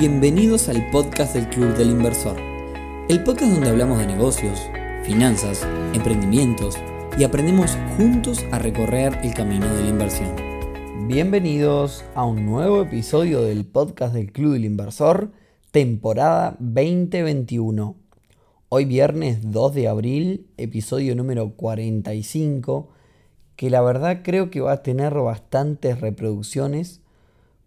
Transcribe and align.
Bienvenidos 0.00 0.70
al 0.70 0.90
podcast 0.90 1.34
del 1.34 1.46
Club 1.50 1.76
del 1.76 1.90
Inversor, 1.90 2.34
el 3.10 3.22
podcast 3.22 3.52
donde 3.52 3.68
hablamos 3.68 3.98
de 3.98 4.06
negocios, 4.06 4.58
finanzas, 5.04 5.68
emprendimientos 5.92 6.78
y 7.18 7.24
aprendemos 7.24 7.76
juntos 7.98 8.42
a 8.50 8.58
recorrer 8.58 9.18
el 9.22 9.34
camino 9.34 9.66
de 9.74 9.82
la 9.82 9.88
inversión. 9.90 10.34
Bienvenidos 11.06 12.02
a 12.14 12.24
un 12.24 12.46
nuevo 12.46 12.80
episodio 12.80 13.42
del 13.42 13.66
podcast 13.66 14.14
del 14.14 14.32
Club 14.32 14.54
del 14.54 14.64
Inversor, 14.64 15.32
temporada 15.70 16.56
2021. 16.60 17.94
Hoy 18.70 18.84
viernes 18.86 19.52
2 19.52 19.74
de 19.74 19.86
abril, 19.86 20.46
episodio 20.56 21.14
número 21.14 21.50
45, 21.56 22.88
que 23.54 23.68
la 23.68 23.82
verdad 23.82 24.20
creo 24.24 24.48
que 24.48 24.62
va 24.62 24.72
a 24.72 24.82
tener 24.82 25.12
bastantes 25.12 26.00
reproducciones 26.00 27.02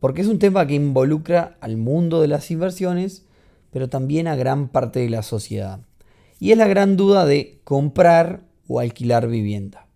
porque 0.04 0.22
es 0.22 0.28
un 0.28 0.38
tema 0.38 0.68
que 0.68 0.74
involucra 0.74 1.56
al 1.62 1.78
mundo 1.78 2.20
de 2.20 2.28
las 2.28 2.52
inversiones, 2.52 3.24
pero 3.72 3.88
también 3.88 4.28
a 4.28 4.36
gran 4.36 4.68
parte 4.68 5.00
de 5.00 5.10
la 5.10 5.24
sociedad. 5.24 5.80
Y 6.42 6.52
es 6.52 6.58
la 6.58 6.68
gran 6.68 6.98
duda 6.98 7.26
de 7.26 7.62
comprar 7.64 8.42
o 8.68 8.82
alquilar 8.82 9.30
vivienda. 9.30 9.88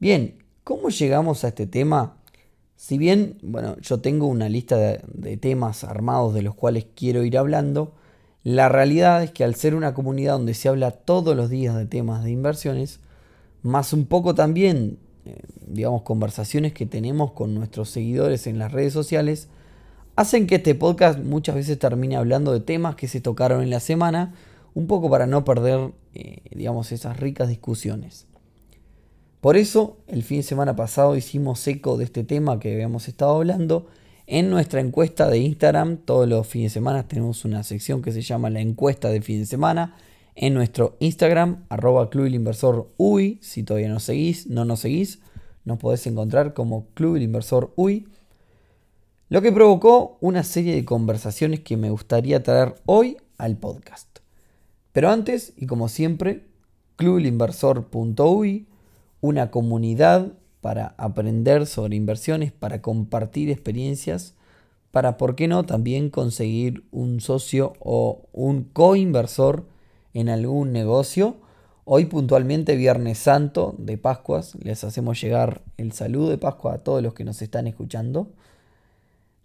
Bien, 0.00 0.42
¿cómo 0.64 0.88
llegamos 0.88 1.44
a 1.44 1.48
este 1.50 1.68
tema? 1.68 2.16
Si 2.74 2.98
bien, 2.98 3.38
bueno, 3.44 3.76
yo 3.80 4.00
tengo 4.00 4.26
una 4.26 4.48
lista 4.48 4.76
de, 4.76 5.00
de, 5.06 5.36
temas 5.36 5.84
armados 5.84 6.34
de 6.34 6.42
los 6.42 6.56
cuales 6.56 6.84
quiero 6.96 7.22
ir 7.22 7.38
hablando, 7.38 7.94
la 8.42 8.68
realidad 8.68 9.22
es 9.22 9.30
que 9.30 9.44
al 9.44 9.54
ser 9.54 9.76
una 9.76 9.94
comunidad 9.94 10.32
donde 10.32 10.54
se 10.54 10.68
habla 10.68 10.90
todos 10.90 11.36
los 11.36 11.48
días 11.48 11.76
de 11.76 11.86
temas 11.86 12.24
de 12.24 12.32
inversiones, 12.32 12.98
más 13.62 13.92
un 13.92 14.06
poco 14.06 14.34
también 14.34 14.98
digamos, 15.66 16.02
conversaciones 16.02 16.72
que 16.72 16.86
tenemos 16.86 17.32
con 17.32 17.54
nuestros 17.54 17.90
seguidores 17.90 18.46
en 18.46 18.58
las 18.58 18.72
redes 18.72 18.92
sociales, 18.92 19.48
hacen 20.16 20.46
que 20.46 20.56
este 20.56 20.74
podcast 20.74 21.18
muchas 21.18 21.54
veces 21.54 21.78
termine 21.78 22.16
hablando 22.16 22.52
de 22.52 22.60
temas 22.60 22.94
que 22.94 23.08
se 23.08 23.20
tocaron 23.20 23.62
en 23.62 23.70
la 23.70 23.80
semana, 23.80 24.34
un 24.74 24.86
poco 24.86 25.10
para 25.10 25.26
no 25.26 25.44
perder, 25.44 25.92
eh, 26.14 26.38
digamos, 26.50 26.92
esas 26.92 27.18
ricas 27.18 27.48
discusiones. 27.48 28.26
Por 29.40 29.56
eso, 29.56 29.96
el 30.06 30.22
fin 30.22 30.38
de 30.38 30.42
semana 30.42 30.76
pasado 30.76 31.16
hicimos 31.16 31.66
eco 31.66 31.96
de 31.96 32.04
este 32.04 32.24
tema 32.24 32.60
que 32.60 32.74
habíamos 32.74 33.08
estado 33.08 33.36
hablando. 33.36 33.86
En 34.26 34.50
nuestra 34.50 34.80
encuesta 34.80 35.28
de 35.28 35.38
Instagram, 35.38 35.96
todos 35.96 36.28
los 36.28 36.46
fines 36.46 36.72
de 36.72 36.74
semana 36.74 37.08
tenemos 37.08 37.44
una 37.44 37.62
sección 37.62 38.02
que 38.02 38.12
se 38.12 38.20
llama 38.20 38.50
la 38.50 38.60
encuesta 38.60 39.08
de 39.08 39.22
fin 39.22 39.40
de 39.40 39.46
semana 39.46 39.96
en 40.40 40.54
nuestro 40.54 40.96
Instagram, 41.00 41.66
arroba 41.68 42.08
el 42.10 42.34
Inversor 42.34 42.88
UI. 42.96 43.38
Si 43.42 43.62
todavía 43.62 43.90
no 43.90 44.00
seguís, 44.00 44.46
no 44.46 44.64
nos 44.64 44.80
seguís, 44.80 45.20
nos 45.66 45.76
podés 45.76 46.06
encontrar 46.06 46.54
como 46.54 46.86
Club 46.94 47.16
el 47.16 47.24
Inversor 47.24 47.74
UI. 47.76 48.08
Lo 49.28 49.42
que 49.42 49.52
provocó 49.52 50.16
una 50.22 50.42
serie 50.42 50.74
de 50.74 50.86
conversaciones 50.86 51.60
que 51.60 51.76
me 51.76 51.90
gustaría 51.90 52.42
traer 52.42 52.76
hoy 52.86 53.18
al 53.36 53.58
podcast. 53.58 54.20
Pero 54.92 55.10
antes, 55.10 55.52
y 55.58 55.66
como 55.66 55.90
siempre, 55.90 56.46
clubelinversor.ui, 56.96 58.66
una 59.20 59.50
comunidad 59.50 60.32
para 60.62 60.94
aprender 60.96 61.66
sobre 61.66 61.96
inversiones, 61.96 62.50
para 62.50 62.80
compartir 62.80 63.50
experiencias, 63.50 64.32
para, 64.90 65.18
¿por 65.18 65.36
qué 65.36 65.48
no?, 65.48 65.66
también 65.66 66.08
conseguir 66.08 66.84
un 66.92 67.20
socio 67.20 67.74
o 67.78 68.22
un 68.32 68.64
coinversor 68.64 69.66
en 70.14 70.28
algún 70.28 70.72
negocio. 70.72 71.36
Hoy 71.84 72.06
puntualmente 72.06 72.76
Viernes 72.76 73.18
Santo 73.18 73.74
de 73.78 73.98
Pascuas, 73.98 74.54
les 74.62 74.84
hacemos 74.84 75.20
llegar 75.20 75.62
el 75.76 75.92
saludo 75.92 76.30
de 76.30 76.38
Pascua 76.38 76.74
a 76.74 76.78
todos 76.78 77.02
los 77.02 77.14
que 77.14 77.24
nos 77.24 77.42
están 77.42 77.66
escuchando. 77.66 78.28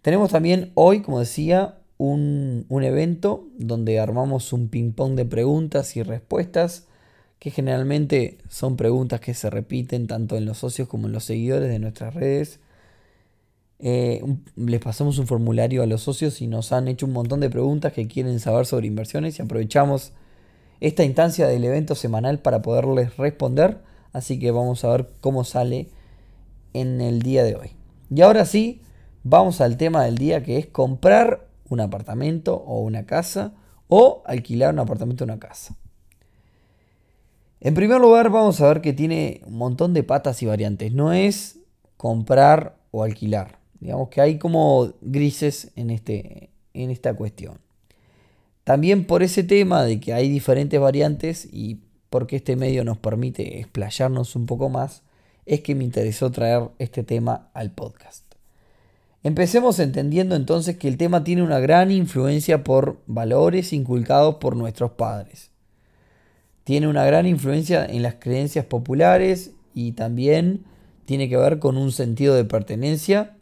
Tenemos 0.02 0.30
también 0.30 0.70
hoy, 0.74 1.02
como 1.02 1.18
decía, 1.18 1.78
un, 1.98 2.66
un 2.68 2.84
evento 2.84 3.44
donde 3.58 3.98
armamos 3.98 4.52
un 4.52 4.68
ping-pong 4.68 5.14
de 5.14 5.24
preguntas 5.24 5.96
y 5.96 6.02
respuestas, 6.02 6.86
que 7.38 7.50
generalmente 7.50 8.38
son 8.48 8.76
preguntas 8.76 9.20
que 9.20 9.34
se 9.34 9.50
repiten 9.50 10.06
tanto 10.06 10.36
en 10.36 10.46
los 10.46 10.58
socios 10.58 10.88
como 10.88 11.06
en 11.06 11.12
los 11.12 11.24
seguidores 11.24 11.68
de 11.68 11.78
nuestras 11.78 12.14
redes. 12.14 12.60
Eh, 13.78 14.22
les 14.56 14.80
pasamos 14.80 15.18
un 15.18 15.26
formulario 15.26 15.82
a 15.82 15.86
los 15.86 16.02
socios 16.02 16.40
y 16.40 16.46
nos 16.46 16.72
han 16.72 16.88
hecho 16.88 17.04
un 17.06 17.12
montón 17.12 17.40
de 17.40 17.50
preguntas 17.50 17.92
que 17.92 18.08
quieren 18.08 18.40
saber 18.40 18.64
sobre 18.64 18.86
inversiones 18.86 19.38
y 19.38 19.42
aprovechamos 19.42 20.12
esta 20.80 21.04
instancia 21.04 21.46
del 21.46 21.64
evento 21.64 21.94
semanal 21.94 22.38
para 22.38 22.62
poderles 22.62 23.16
responder. 23.16 23.82
Así 24.12 24.38
que 24.38 24.50
vamos 24.50 24.84
a 24.84 24.90
ver 24.90 25.10
cómo 25.20 25.44
sale 25.44 25.88
en 26.72 27.00
el 27.00 27.22
día 27.22 27.44
de 27.44 27.56
hoy. 27.56 27.70
Y 28.10 28.20
ahora 28.22 28.44
sí, 28.44 28.82
vamos 29.24 29.60
al 29.60 29.76
tema 29.76 30.04
del 30.04 30.18
día 30.18 30.42
que 30.42 30.58
es 30.58 30.66
comprar 30.66 31.48
un 31.68 31.80
apartamento 31.80 32.54
o 32.54 32.80
una 32.80 33.06
casa 33.06 33.54
o 33.88 34.22
alquilar 34.26 34.72
un 34.72 34.80
apartamento 34.80 35.24
o 35.24 35.26
una 35.26 35.38
casa. 35.38 35.76
En 37.60 37.74
primer 37.74 38.00
lugar, 38.00 38.30
vamos 38.30 38.60
a 38.60 38.68
ver 38.68 38.80
que 38.80 38.92
tiene 38.92 39.40
un 39.46 39.56
montón 39.56 39.94
de 39.94 40.02
patas 40.02 40.42
y 40.42 40.46
variantes. 40.46 40.92
No 40.92 41.12
es 41.12 41.58
comprar 41.96 42.76
o 42.90 43.02
alquilar. 43.02 43.58
Digamos 43.80 44.08
que 44.08 44.20
hay 44.20 44.38
como 44.38 44.92
grises 45.00 45.72
en, 45.76 45.90
este, 45.90 46.50
en 46.74 46.90
esta 46.90 47.14
cuestión. 47.14 47.58
También 48.66 49.04
por 49.04 49.22
ese 49.22 49.44
tema 49.44 49.84
de 49.84 50.00
que 50.00 50.12
hay 50.12 50.28
diferentes 50.28 50.80
variantes 50.80 51.48
y 51.52 51.82
porque 52.10 52.34
este 52.34 52.56
medio 52.56 52.82
nos 52.82 52.98
permite 52.98 53.60
explayarnos 53.60 54.34
un 54.34 54.46
poco 54.46 54.68
más, 54.68 55.04
es 55.44 55.60
que 55.60 55.76
me 55.76 55.84
interesó 55.84 56.32
traer 56.32 56.70
este 56.80 57.04
tema 57.04 57.48
al 57.54 57.70
podcast. 57.70 58.24
Empecemos 59.22 59.78
entendiendo 59.78 60.34
entonces 60.34 60.78
que 60.78 60.88
el 60.88 60.96
tema 60.96 61.22
tiene 61.22 61.44
una 61.44 61.60
gran 61.60 61.92
influencia 61.92 62.64
por 62.64 63.00
valores 63.06 63.72
inculcados 63.72 64.34
por 64.40 64.56
nuestros 64.56 64.90
padres. 64.90 65.52
Tiene 66.64 66.88
una 66.88 67.04
gran 67.04 67.24
influencia 67.24 67.86
en 67.86 68.02
las 68.02 68.16
creencias 68.16 68.64
populares 68.64 69.52
y 69.74 69.92
también 69.92 70.64
tiene 71.04 71.28
que 71.28 71.36
ver 71.36 71.60
con 71.60 71.76
un 71.76 71.92
sentido 71.92 72.34
de 72.34 72.44
pertenencia 72.44 73.35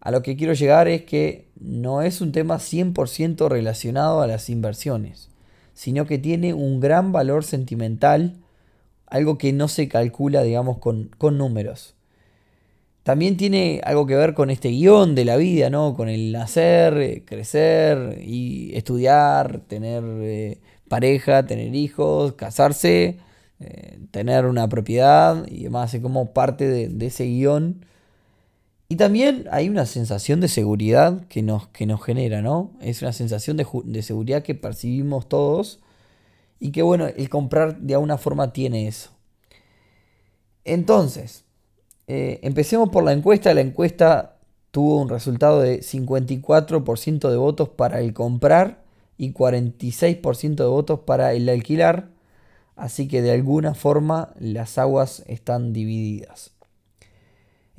a 0.00 0.10
lo 0.10 0.22
que 0.22 0.36
quiero 0.36 0.54
llegar 0.54 0.88
es 0.88 1.02
que 1.02 1.48
no 1.60 2.00
es 2.02 2.20
un 2.20 2.32
tema 2.32 2.56
100% 2.56 3.48
relacionado 3.48 4.22
a 4.22 4.26
las 4.26 4.48
inversiones, 4.48 5.28
sino 5.74 6.06
que 6.06 6.18
tiene 6.18 6.54
un 6.54 6.80
gran 6.80 7.12
valor 7.12 7.44
sentimental, 7.44 8.36
algo 9.06 9.36
que 9.36 9.52
no 9.52 9.68
se 9.68 9.88
calcula, 9.88 10.42
digamos, 10.42 10.78
con, 10.78 11.10
números. 11.20 11.94
También 13.02 13.36
tiene 13.36 13.80
algo 13.84 14.06
que 14.06 14.14
ver 14.14 14.34
con 14.34 14.50
este 14.50 14.70
guion 14.70 15.14
de 15.14 15.24
la 15.24 15.36
vida, 15.36 15.68
¿no? 15.68 15.94
Con 15.94 16.08
el 16.08 16.32
nacer, 16.32 16.96
eh, 16.98 17.22
crecer 17.24 18.20
y 18.22 18.74
estudiar, 18.76 19.60
tener 19.60 20.02
eh, 20.22 20.60
pareja, 20.88 21.44
tener 21.44 21.74
hijos, 21.74 22.34
casarse, 22.34 23.18
eh, 23.58 23.98
tener 24.10 24.46
una 24.46 24.68
propiedad 24.68 25.46
y 25.48 25.64
demás, 25.64 25.92
es 25.92 26.00
como 26.00 26.32
parte 26.32 26.68
de, 26.68 26.88
de 26.88 27.06
ese 27.06 27.24
guion 27.24 27.84
y 28.90 28.96
también 28.96 29.46
hay 29.52 29.68
una 29.68 29.86
sensación 29.86 30.40
de 30.40 30.48
seguridad 30.48 31.24
que 31.28 31.42
nos, 31.42 31.68
que 31.68 31.86
nos 31.86 32.02
genera, 32.02 32.42
¿no? 32.42 32.72
Es 32.80 33.02
una 33.02 33.12
sensación 33.12 33.56
de, 33.56 34.02
seguridad 34.02 34.42
que 34.42 34.56
percibimos 34.56 35.28
todos 35.28 35.78
y 36.58 36.72
que, 36.72 36.82
bueno, 36.82 37.06
el 37.06 37.28
comprar 37.28 37.78
de 37.78 37.94
alguna 37.94 38.18
forma 38.18 38.52
tiene 38.52 38.88
eso. 38.88 39.10
Entonces, 40.64 41.44
eh, 42.08 42.40
empecemos 42.42 42.88
por 42.88 43.04
la 43.04 43.12
encuesta. 43.12 43.54
La 43.54 43.60
encuesta 43.60 44.38
tuvo 44.72 45.00
un 45.00 45.08
resultado 45.08 45.60
de 45.60 45.82
54% 45.82 47.30
de 47.30 47.36
votos 47.36 47.68
para 47.68 48.00
el 48.00 48.12
comprar 48.12 48.82
y 49.16 49.32
46% 49.32 50.56
de 50.56 50.68
votos 50.68 50.98
para 51.06 51.32
el 51.32 51.48
alquilar. 51.48 52.10
Así 52.74 53.06
que 53.06 53.22
de 53.22 53.30
alguna 53.30 53.74
forma 53.74 54.34
las 54.40 54.78
aguas 54.78 55.22
están 55.28 55.72
divididas. 55.72 56.50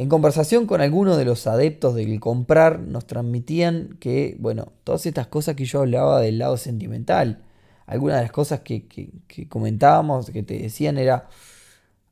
En 0.01 0.09
conversación 0.09 0.65
con 0.65 0.81
algunos 0.81 1.15
de 1.15 1.25
los 1.25 1.45
adeptos 1.45 1.93
del 1.93 2.19
comprar, 2.19 2.79
nos 2.79 3.05
transmitían 3.05 3.97
que, 3.99 4.35
bueno, 4.39 4.71
todas 4.83 5.05
estas 5.05 5.27
cosas 5.27 5.53
que 5.53 5.65
yo 5.65 5.81
hablaba 5.81 6.19
del 6.19 6.39
lado 6.39 6.57
sentimental, 6.57 7.43
algunas 7.85 8.17
de 8.17 8.23
las 8.23 8.31
cosas 8.31 8.61
que, 8.61 8.87
comentábamos, 9.47 10.31
que 10.31 10.41
te 10.41 10.57
decían 10.57 10.97
era, 10.97 11.29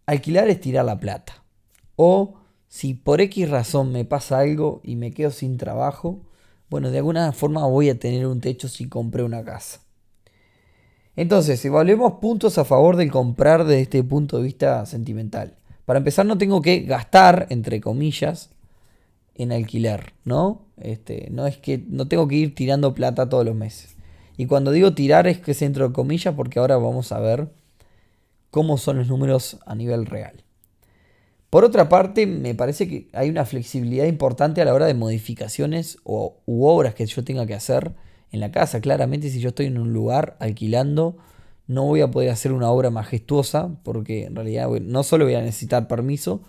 alquilar 0.06 0.50
es 0.50 0.62
tirar 0.62 0.86
la 0.86 1.00
plata. 1.00 1.44
O 1.95 2.36
si 2.68 2.94
por 2.94 3.21
X 3.21 3.50
razón 3.50 3.92
me 3.92 4.06
pasa 4.06 4.38
algo 4.38 4.81
y 4.83 4.95
me 4.95 5.09
quedo 5.09 5.31
sin 5.31 5.57
trabajo, 5.57 6.21
bueno, 6.69 6.92
de 6.92 7.00
alguna 7.00 7.31
forma 7.31 7.65
voy 7.65 7.89
a 7.89 7.97
tener 7.97 8.27
un 8.27 8.39
techo 8.39 8.68
si 8.68 8.88
compré 8.88 9.24
una 9.24 9.44
casa. 9.44 9.80
Entonces, 11.15 11.65
evaluemos 11.65 12.19
puntos 12.21 12.59
a 12.59 12.65
favor 12.65 12.97
del 12.97 13.09
comprar 13.09 13.63
desde 13.63 13.81
este 13.81 14.03
punto 14.03 14.38
de 14.38 14.44
vista 14.44 14.85
sentimental. 14.85 15.58
Para 15.89 15.97
empezar, 15.97 16.27
no 16.27 16.38
tengo 16.38 16.62
que 16.62 16.81
gastar, 16.81 17.47
entre 17.50 17.81
comillas, 17.81 18.51
en 19.33 19.51
alquiler, 19.51 20.13
¿no? 20.24 20.62
Este, 20.77 21.30
no 21.31 21.47
es 21.47 21.57
que 21.57 21.83
no 21.89 22.07
tengo 22.07 22.27
que 22.27 22.36
ir 22.36 22.53
tirando 22.53 22.94
plata 22.94 23.27
todos 23.27 23.44
los 23.44 23.56
meses. 23.56 23.95
Y 24.38 24.45
cuando 24.45 24.69
digo 24.71 24.94
tirar 24.94 25.25
es 25.25 25.39
que 25.39 25.53
es 25.53 25.63
entre 25.63 25.91
comillas 25.91 26.36
porque 26.36 26.59
ahora 26.59 26.77
vamos 26.77 27.12
a 27.12 27.19
ver 27.19 27.47
cómo 28.51 28.77
son 28.77 28.97
los 28.97 29.07
números 29.07 29.57
a 29.65 29.74
nivel 29.74 30.06
real. 30.06 30.44
Por 31.50 31.65
otra 31.65 31.89
parte, 31.89 32.27
me 32.27 32.53
parece 32.53 32.88
que 32.88 33.09
hay 33.12 33.31
una 33.31 33.45
flexibilidad 33.45 34.06
importante 34.06 34.62
a 34.62 34.65
la 34.65 34.75
hora 34.75 34.85
de 34.85 34.94
modificaciones 34.94 35.97
o, 36.03 36.38
u 36.45 36.68
obras 36.68 36.94
que 36.94 37.07
yo 37.07 37.24
tenga 37.24 37.47
que 37.47 37.56
hacer 37.56 37.94
en 38.31 38.42
la 38.42 38.51
casa. 38.51 38.80
Claramente, 38.80 39.31
si 39.31 39.39
yo 39.39 39.50
estoy 39.50 39.65
en 39.65 39.80
un 39.80 39.92
lugar 39.92 40.38
alquilando, 40.39 41.18
no 41.69 41.86
voy 41.86 42.01
a 42.01 42.10
poder 42.10 42.31
hacer 42.31 42.51
una 42.51 42.71
obra 42.71 42.89
majestuosa 42.89 43.69
porque 43.83 44.25
en 44.25 44.36
realidad 44.36 44.68
no 44.81 45.04
solo 45.04 45.25
voy 45.25 45.36
a 45.36 45.42
necesitar 45.42 45.88
permiso, 45.88 46.42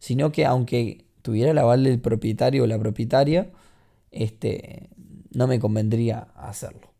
sino 0.00 0.32
que 0.32 0.44
aunque 0.44 1.04
tuviera 1.22 1.52
el 1.52 1.58
aval 1.58 1.84
del 1.84 2.00
propietario 2.00 2.64
o 2.64 2.66
la 2.66 2.76
propietaria, 2.76 3.52
este, 4.10 4.90
no 5.30 5.46
me 5.46 5.60
convendría 5.60 6.26
hacerlo. 6.34 6.92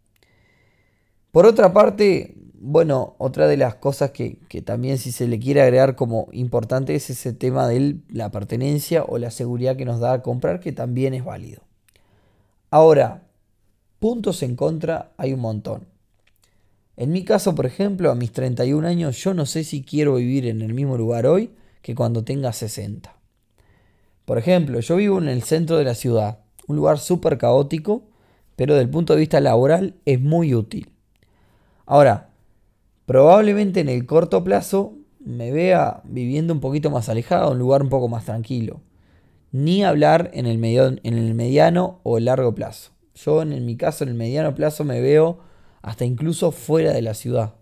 Por 1.33 1.47
otra 1.47 1.73
parte, 1.73 2.37
bueno, 2.55 3.17
otra 3.19 3.49
de 3.49 3.57
las 3.57 3.75
cosas 3.75 4.13
que, 4.13 4.39
también 4.65 4.99
si 4.99 5.11
se 5.11 5.27
le 5.27 5.41
quiere 5.41 5.61
agregar 5.61 5.97
como 5.97 6.29
importante 6.31 6.95
es 6.95 7.11
ese 7.11 7.33
tema 7.33 7.67
de 7.67 7.97
la 8.09 8.31
pertenencia 8.31 9.03
o 9.03 9.19
la 9.19 9.33
seguridad 9.33 9.75
que 9.75 9.85
nos 9.85 9.99
da 9.99 10.13
a 10.13 10.23
comprar, 10.23 10.61
que 10.61 10.71
también 10.71 11.13
es 11.13 11.25
válido. 11.25 11.63
Ahora, 12.71 13.25
puntos 13.99 14.45
en 14.45 14.55
contra 14.55 15.11
hay 15.17 15.33
un 15.33 15.41
montón. 15.41 15.94
En 16.97 17.11
mi 17.11 17.25
caso, 17.25 17.55
por 17.55 17.67
ejemplo, 17.67 18.11
a 18.11 18.15
mis 18.15 18.33
31 18.33 18.87
años, 18.87 19.17
yo 19.23 19.35
no 19.35 19.47
sé 19.47 19.65
si 19.65 19.83
quiero 19.83 20.17
vivir 20.17 20.47
en 20.47 20.63
el 20.63 20.75
mismo 20.75 20.97
lugar 20.97 21.27
hoy 21.27 21.51
que 21.83 21.95
cuando 21.95 22.25
tenga 22.25 22.53
60. 22.53 23.17
Por 24.25 24.39
ejemplo, 24.39 24.81
yo 24.81 24.97
vivo 24.97 25.19
en 25.19 25.29
el 25.29 25.43
centro 25.43 25.77
de 25.77 25.85
la 25.85 25.95
ciudad, 25.95 26.39
un 26.67 26.77
lugar 26.77 26.99
súper 26.99 27.37
caótico, 27.37 28.05
pero 28.57 28.75
desde 28.75 28.85
el 28.85 28.91
punto 28.91 29.15
de 29.15 29.21
vista 29.21 29.41
laboral 29.41 29.97
es 30.05 30.21
muy 30.21 30.55
útil. 30.55 30.91
Ahora, 31.85 32.31
Probablemente 33.07 33.81
en 33.81 33.91
el 33.91 34.07
corto 34.07 34.43
plazo 34.45 34.95
me 35.21 35.53
vea 35.53 36.01
viviendo 36.05 36.55
un 36.55 36.61
poquito 36.61 36.91
más 36.91 37.09
alejado, 37.09 37.53
un 37.53 37.59
lugar 37.59 37.83
un 37.83 37.91
poco 37.91 38.09
más 38.09 38.25
tranquilo. 38.25 38.81
Ni 39.53 39.85
hablar 39.85 40.31
en 40.33 40.47
el, 40.47 40.63
en 40.65 41.15
el 41.19 41.35
mediano 41.35 42.01
o 42.03 42.19
largo 42.19 42.55
plazo. 42.55 42.93
Yo 43.15 43.43
en 43.43 43.65
mi 43.67 43.77
caso, 43.77 44.05
en 44.05 44.11
el 44.11 44.17
mediano 44.17 44.55
plazo, 44.55 44.85
me 44.85 45.01
veo 45.01 45.41
hasta 45.85 46.07
incluso 46.07 46.51
fuera 46.51 46.93
de 46.93 47.03
la 47.03 47.13
ciudad. 47.13 47.57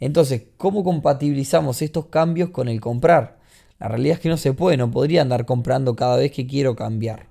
Entonces, 0.00 0.42
¿cómo 0.58 0.84
compatibilizamos 0.84 1.80
estos 1.80 2.06
cambios 2.06 2.50
con 2.50 2.68
el 2.68 2.78
comprar? 2.78 3.38
La 3.80 3.88
realidad 3.88 4.16
es 4.16 4.20
que 4.20 4.28
no 4.28 4.36
se 4.36 4.52
puede, 4.52 4.76
no 4.76 4.90
podría 4.90 5.22
andar 5.22 5.46
comprando 5.46 5.96
cada 5.96 6.18
vez 6.18 6.30
que 6.30 6.46
quiero 6.46 6.76
cambiar. 6.76 7.28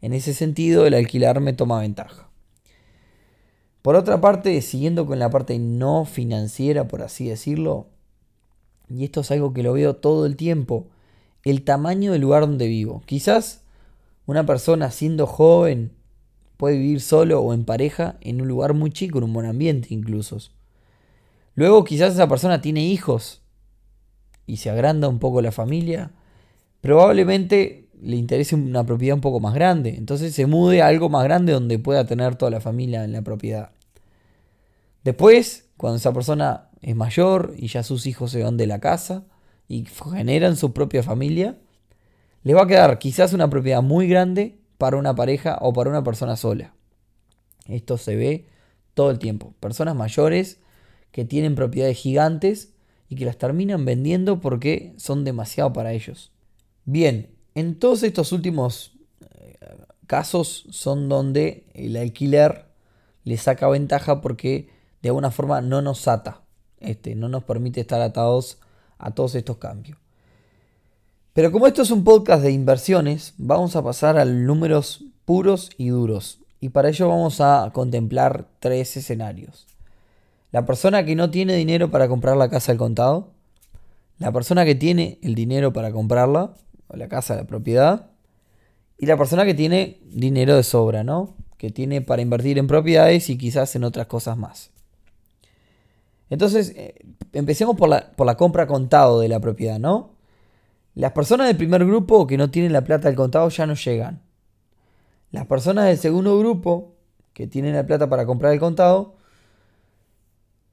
En 0.00 0.12
ese 0.12 0.32
sentido, 0.32 0.86
el 0.86 0.94
alquilar 0.94 1.40
me 1.40 1.54
toma 1.54 1.80
ventaja. 1.80 2.28
Por 3.82 3.96
otra 3.96 4.20
parte, 4.20 4.62
siguiendo 4.62 5.06
con 5.06 5.18
la 5.18 5.28
parte 5.28 5.58
no 5.58 6.04
financiera, 6.04 6.86
por 6.86 7.02
así 7.02 7.28
decirlo, 7.28 7.88
y 8.88 9.02
esto 9.02 9.22
es 9.22 9.30
algo 9.32 9.52
que 9.52 9.64
lo 9.64 9.72
veo 9.72 9.96
todo 9.96 10.24
el 10.24 10.36
tiempo, 10.36 10.86
el 11.42 11.64
tamaño 11.64 12.12
del 12.12 12.20
lugar 12.20 12.42
donde 12.42 12.68
vivo. 12.68 13.02
Quizás 13.06 13.64
una 14.24 14.46
persona 14.46 14.92
siendo 14.92 15.26
joven 15.26 15.90
puede 16.62 16.78
vivir 16.78 17.00
solo 17.00 17.40
o 17.40 17.54
en 17.54 17.64
pareja 17.64 18.18
en 18.20 18.40
un 18.40 18.46
lugar 18.46 18.72
muy 18.72 18.92
chico, 18.92 19.18
en 19.18 19.24
un 19.24 19.32
buen 19.32 19.46
ambiente 19.46 19.88
incluso. 19.90 20.38
Luego 21.56 21.82
quizás 21.82 22.14
esa 22.14 22.28
persona 22.28 22.60
tiene 22.60 22.84
hijos 22.84 23.42
y 24.46 24.58
se 24.58 24.70
agranda 24.70 25.08
un 25.08 25.18
poco 25.18 25.42
la 25.42 25.50
familia. 25.50 26.12
Probablemente 26.80 27.88
le 28.00 28.14
interese 28.14 28.54
una 28.54 28.86
propiedad 28.86 29.16
un 29.16 29.20
poco 29.20 29.40
más 29.40 29.54
grande. 29.54 29.96
Entonces 29.96 30.36
se 30.36 30.46
mude 30.46 30.82
a 30.82 30.86
algo 30.86 31.08
más 31.08 31.24
grande 31.24 31.52
donde 31.52 31.80
pueda 31.80 32.06
tener 32.06 32.36
toda 32.36 32.52
la 32.52 32.60
familia 32.60 33.02
en 33.02 33.10
la 33.10 33.22
propiedad. 33.22 33.72
Después, 35.02 35.68
cuando 35.76 35.96
esa 35.96 36.12
persona 36.12 36.68
es 36.80 36.94
mayor 36.94 37.54
y 37.56 37.66
ya 37.66 37.82
sus 37.82 38.06
hijos 38.06 38.30
se 38.30 38.44
van 38.44 38.56
de 38.56 38.68
la 38.68 38.78
casa 38.78 39.24
y 39.66 39.84
generan 40.14 40.54
su 40.54 40.72
propia 40.72 41.02
familia, 41.02 41.58
le 42.44 42.54
va 42.54 42.62
a 42.62 42.66
quedar 42.68 43.00
quizás 43.00 43.32
una 43.32 43.50
propiedad 43.50 43.82
muy 43.82 44.06
grande 44.06 44.61
para 44.82 44.96
una 44.96 45.14
pareja 45.14 45.58
o 45.60 45.72
para 45.72 45.90
una 45.90 46.02
persona 46.02 46.34
sola. 46.34 46.74
Esto 47.68 47.98
se 47.98 48.16
ve 48.16 48.48
todo 48.94 49.12
el 49.12 49.20
tiempo. 49.20 49.54
Personas 49.60 49.94
mayores 49.94 50.58
que 51.12 51.24
tienen 51.24 51.54
propiedades 51.54 51.96
gigantes 51.98 52.72
y 53.08 53.14
que 53.14 53.24
las 53.24 53.38
terminan 53.38 53.84
vendiendo 53.84 54.40
porque 54.40 54.92
son 54.96 55.22
demasiado 55.22 55.72
para 55.72 55.92
ellos. 55.92 56.32
Bien, 56.84 57.30
en 57.54 57.78
todos 57.78 58.02
estos 58.02 58.32
últimos 58.32 58.98
eh, 59.20 59.56
casos 60.08 60.66
son 60.70 61.08
donde 61.08 61.64
el 61.74 61.96
alquiler 61.96 62.64
le 63.22 63.36
saca 63.36 63.68
ventaja 63.68 64.20
porque 64.20 64.68
de 65.00 65.10
alguna 65.10 65.30
forma 65.30 65.60
no 65.60 65.80
nos 65.80 66.08
ata, 66.08 66.42
este, 66.80 67.14
no 67.14 67.28
nos 67.28 67.44
permite 67.44 67.80
estar 67.80 68.00
atados 68.00 68.58
a 68.98 69.12
todos 69.12 69.36
estos 69.36 69.58
cambios. 69.58 70.01
Pero 71.32 71.50
como 71.50 71.66
esto 71.66 71.80
es 71.82 71.90
un 71.90 72.04
podcast 72.04 72.42
de 72.42 72.52
inversiones, 72.52 73.32
vamos 73.38 73.74
a 73.74 73.82
pasar 73.82 74.18
a 74.18 74.24
números 74.26 75.04
puros 75.24 75.70
y 75.78 75.88
duros. 75.88 76.40
Y 76.60 76.68
para 76.68 76.90
ello 76.90 77.08
vamos 77.08 77.40
a 77.40 77.70
contemplar 77.72 78.46
tres 78.60 78.96
escenarios. 78.98 79.66
La 80.50 80.66
persona 80.66 81.06
que 81.06 81.16
no 81.16 81.30
tiene 81.30 81.54
dinero 81.54 81.90
para 81.90 82.06
comprar 82.06 82.36
la 82.36 82.50
casa 82.50 82.72
al 82.72 82.78
contado. 82.78 83.30
La 84.18 84.30
persona 84.30 84.66
que 84.66 84.74
tiene 84.74 85.18
el 85.22 85.34
dinero 85.34 85.72
para 85.72 85.90
comprarla 85.90 86.52
la 86.90 87.08
casa, 87.08 87.34
la 87.34 87.44
propiedad, 87.44 88.10
y 88.98 89.06
la 89.06 89.16
persona 89.16 89.46
que 89.46 89.54
tiene 89.54 90.00
dinero 90.04 90.54
de 90.54 90.62
sobra, 90.62 91.02
¿no? 91.02 91.34
Que 91.56 91.70
tiene 91.70 92.02
para 92.02 92.20
invertir 92.20 92.58
en 92.58 92.66
propiedades 92.66 93.30
y 93.30 93.38
quizás 93.38 93.74
en 93.74 93.84
otras 93.84 94.06
cosas 94.06 94.36
más. 94.36 94.70
Entonces, 96.28 96.74
eh, 96.76 96.94
empecemos 97.32 97.76
por 97.76 97.88
la, 97.88 98.12
por 98.12 98.26
la 98.26 98.36
compra 98.36 98.66
contado 98.66 99.20
de 99.20 99.28
la 99.28 99.40
propiedad, 99.40 99.78
¿no? 99.78 100.11
Las 100.94 101.12
personas 101.12 101.46
del 101.46 101.56
primer 101.56 101.84
grupo 101.86 102.26
que 102.26 102.36
no 102.36 102.50
tienen 102.50 102.72
la 102.72 102.84
plata 102.84 103.08
al 103.08 103.14
contado 103.14 103.48
ya 103.48 103.66
no 103.66 103.74
llegan. 103.74 104.22
Las 105.30 105.46
personas 105.46 105.86
del 105.86 105.96
segundo 105.96 106.38
grupo 106.38 106.94
que 107.32 107.46
tienen 107.46 107.74
la 107.74 107.86
plata 107.86 108.10
para 108.10 108.26
comprar 108.26 108.52
el 108.52 108.60
contado, 108.60 109.14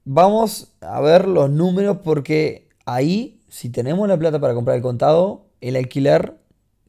vamos 0.04 0.74
a 0.82 1.00
ver 1.00 1.28
los 1.28 1.50
números 1.50 2.00
porque 2.04 2.68
ahí, 2.86 3.42
si 3.48 3.70
tenemos 3.70 4.08
la 4.10 4.18
plata 4.18 4.40
para 4.42 4.54
comprar 4.54 4.76
el 4.76 4.84
contado, 4.84 5.46
el 5.62 5.78
alquiler 5.78 6.38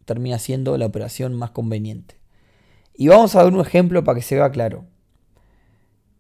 termina 0.05 0.41
siendo 0.41 0.77
la 0.77 0.87
operación 0.87 1.35
más 1.35 1.51
conveniente. 1.53 2.17
Y 2.95 3.09
vamos 3.09 3.37
a 3.37 3.45
ver 3.45 3.53
un 3.53 3.61
ejemplo 3.61 4.03
para 4.03 4.17
que 4.17 4.23
se 4.23 4.35
vea 4.35 4.51
claro. 4.51 4.85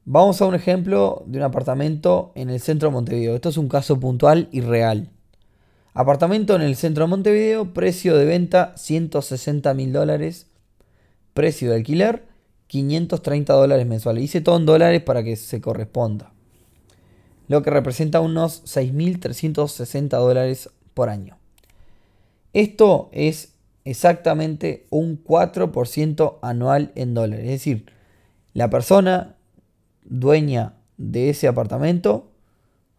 Vamos 0.04 0.40
a 0.40 0.46
un 0.46 0.54
ejemplo 0.54 1.24
de 1.26 1.38
un 1.38 1.44
apartamento 1.44 2.32
en 2.36 2.50
el 2.50 2.60
centro 2.60 2.88
de 2.88 2.94
Montevideo. 2.94 3.34
Esto 3.34 3.48
es 3.48 3.56
un 3.56 3.68
caso 3.68 3.98
puntual 3.98 4.48
y 4.52 4.60
real. 4.60 5.10
Apartamento 6.00 6.56
en 6.56 6.62
el 6.62 6.76
centro 6.76 7.04
de 7.04 7.10
Montevideo, 7.10 7.74
precio 7.74 8.16
de 8.16 8.24
venta 8.24 8.72
160 8.74 9.74
mil 9.74 9.92
dólares, 9.92 10.46
precio 11.34 11.68
de 11.68 11.76
alquiler 11.76 12.24
530 12.68 13.52
dólares 13.52 13.86
mensuales. 13.86 14.24
Hice 14.24 14.40
todo 14.40 14.56
en 14.56 14.64
dólares 14.64 15.02
para 15.02 15.22
que 15.22 15.36
se 15.36 15.60
corresponda. 15.60 16.32
Lo 17.48 17.60
que 17.60 17.68
representa 17.68 18.20
unos 18.20 18.64
6.360 18.64 20.08
dólares 20.08 20.70
por 20.94 21.10
año. 21.10 21.36
Esto 22.54 23.10
es 23.12 23.52
exactamente 23.84 24.86
un 24.88 25.22
4% 25.22 26.38
anual 26.40 26.92
en 26.94 27.12
dólares. 27.12 27.44
Es 27.44 27.50
decir, 27.50 27.92
la 28.54 28.70
persona 28.70 29.36
dueña 30.04 30.76
de 30.96 31.28
ese 31.28 31.46
apartamento 31.46 32.30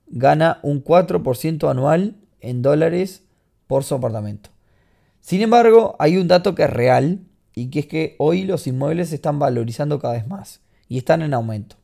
gana 0.05 0.60
un 0.62 0.84
4% 0.84 1.67
anual 1.67 2.20
en 2.41 2.62
dólares 2.62 3.24
por 3.67 3.83
su 3.83 3.95
apartamento. 3.95 4.50
Sin 5.21 5.41
embargo, 5.41 5.95
hay 6.00 6.17
un 6.17 6.27
dato 6.27 6.55
que 6.55 6.63
es 6.63 6.69
real 6.69 7.21
y 7.55 7.69
que 7.69 7.79
es 7.79 7.86
que 7.88 8.15
hoy 8.17 8.43
los 8.43 8.67
inmuebles 8.67 9.10
se 9.10 9.15
están 9.15 9.39
valorizando 9.39 10.00
cada 10.00 10.15
vez 10.15 10.27
más 10.27 10.62
y 10.88 10.98
están 10.98 11.21
en 11.21 11.33
aumento. 11.33 11.77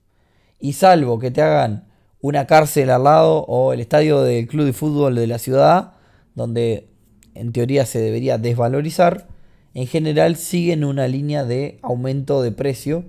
Y 0.60 0.74
salvo 0.74 1.20
que 1.20 1.32
te 1.32 1.42
hagan 1.42 1.88
una 2.20 2.48
cárcel 2.48 2.90
al 2.90 3.04
lado 3.04 3.46
o 3.46 3.74
el 3.74 3.80
estadio 3.80 4.22
del 4.22 4.48
club 4.48 4.66
de 4.66 4.74
fútbol 4.74 5.16
de 5.16 5.28
la 5.28 5.38
ciudad, 5.38 5.94
donde 6.36 6.90
en 7.36 7.52
teoría 7.52 7.86
se 7.86 8.00
debería 8.00 8.38
desvalorizar, 8.38 9.28
en 9.74 9.86
general 9.86 10.36
siguen 10.36 10.84
una 10.84 11.08
línea 11.08 11.46
de 11.46 11.80
aumento 11.84 12.42
de 12.42 12.52
precio. 12.52 13.06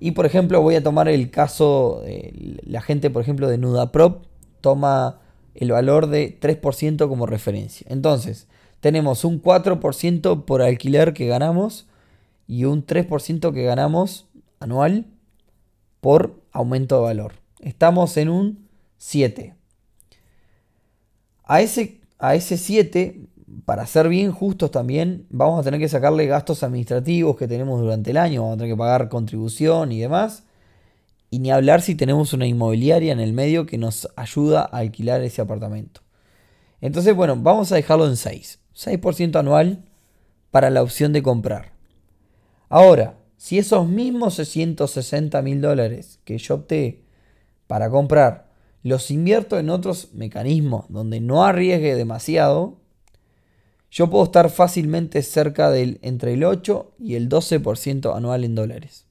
Y 0.00 0.12
por 0.12 0.24
ejemplo, 0.24 0.62
voy 0.62 0.76
a 0.76 0.82
tomar 0.82 1.08
el 1.08 1.30
caso, 1.30 2.00
de 2.04 2.58
la 2.64 2.80
gente 2.80 3.10
por 3.10 3.22
ejemplo 3.22 3.48
de 3.48 3.58
Nudaprop 3.58 4.24
toma 4.62 5.20
el 5.54 5.72
valor 5.72 6.08
de 6.08 6.38
3% 6.40 7.08
como 7.08 7.26
referencia. 7.26 7.86
Entonces, 7.90 8.48
tenemos 8.80 9.24
un 9.24 9.42
4% 9.42 10.44
por 10.44 10.62
alquiler 10.62 11.14
que 11.14 11.26
ganamos 11.26 11.86
y 12.46 12.64
un 12.64 12.84
3% 12.84 13.52
que 13.52 13.64
ganamos 13.64 14.26
anual 14.60 15.06
por 16.00 16.42
aumento 16.52 16.96
de 16.96 17.02
valor. 17.02 17.32
Estamos 17.60 18.16
en 18.16 18.28
un 18.28 18.68
7. 18.98 19.54
A 21.44 21.60
ese, 21.60 22.00
a 22.18 22.34
ese 22.34 22.56
7 22.56 23.28
para 23.64 23.86
ser 23.86 24.08
bien 24.08 24.32
justos 24.32 24.70
también, 24.70 25.26
vamos 25.30 25.60
a 25.60 25.62
tener 25.62 25.80
que 25.80 25.88
sacarle 25.88 26.26
gastos 26.26 26.62
administrativos 26.62 27.36
que 27.36 27.48
tenemos 27.48 27.80
durante 27.80 28.10
el 28.10 28.16
año, 28.16 28.42
vamos 28.42 28.56
a 28.56 28.58
tener 28.58 28.72
que 28.72 28.78
pagar 28.78 29.08
contribución 29.08 29.92
y 29.92 30.00
demás. 30.00 30.43
Y 31.34 31.40
ni 31.40 31.50
hablar 31.50 31.82
si 31.82 31.96
tenemos 31.96 32.32
una 32.32 32.46
inmobiliaria 32.46 33.12
en 33.12 33.18
el 33.18 33.32
medio 33.32 33.66
que 33.66 33.76
nos 33.76 34.06
ayuda 34.14 34.60
a 34.60 34.78
alquilar 34.78 35.20
ese 35.22 35.42
apartamento. 35.42 36.00
Entonces, 36.80 37.12
bueno, 37.12 37.34
vamos 37.34 37.72
a 37.72 37.74
dejarlo 37.74 38.06
en 38.06 38.16
6. 38.16 38.60
6% 38.76 39.36
anual 39.40 39.82
para 40.52 40.70
la 40.70 40.80
opción 40.80 41.12
de 41.12 41.24
comprar. 41.24 41.72
Ahora, 42.68 43.18
si 43.36 43.58
esos 43.58 43.88
mismos 43.88 44.36
160 44.36 45.42
mil 45.42 45.60
dólares 45.60 46.20
que 46.22 46.38
yo 46.38 46.54
opté 46.54 47.02
para 47.66 47.90
comprar 47.90 48.52
los 48.84 49.10
invierto 49.10 49.58
en 49.58 49.70
otros 49.70 50.10
mecanismos 50.12 50.84
donde 50.88 51.20
no 51.20 51.44
arriesgue 51.44 51.96
demasiado, 51.96 52.76
yo 53.90 54.08
puedo 54.08 54.22
estar 54.22 54.50
fácilmente 54.50 55.20
cerca 55.22 55.72
del 55.72 55.98
entre 56.02 56.34
el 56.34 56.44
8 56.44 56.92
y 57.00 57.16
el 57.16 57.28
12% 57.28 58.16
anual 58.16 58.44
en 58.44 58.54
dólares. 58.54 59.08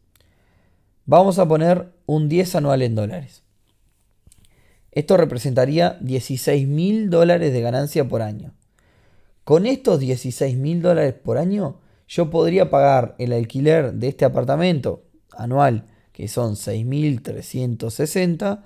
Vamos 1.05 1.37
a 1.37 1.47
poner 1.47 1.91
un 2.05 2.29
10 2.29 2.55
anual 2.55 2.81
en 2.81 2.95
dólares. 2.95 3.43
Esto 4.91 5.17
representaría 5.17 5.97
16 5.99 6.65
mil 6.67 7.09
dólares 7.09 7.51
de 7.51 7.59
ganancia 7.59 8.07
por 8.07 8.21
año. 8.21 8.53
Con 9.43 9.65
estos 9.65 9.99
16 9.99 10.55
mil 10.57 10.81
dólares 10.81 11.13
por 11.13 11.37
año, 11.37 11.81
yo 12.07 12.29
podría 12.29 12.69
pagar 12.69 13.15
el 13.17 13.33
alquiler 13.33 13.91
de 13.93 14.07
este 14.07 14.23
apartamento 14.23 15.03
anual, 15.31 15.87
que 16.13 16.29
son 16.29 16.53
6.360, 16.53 18.63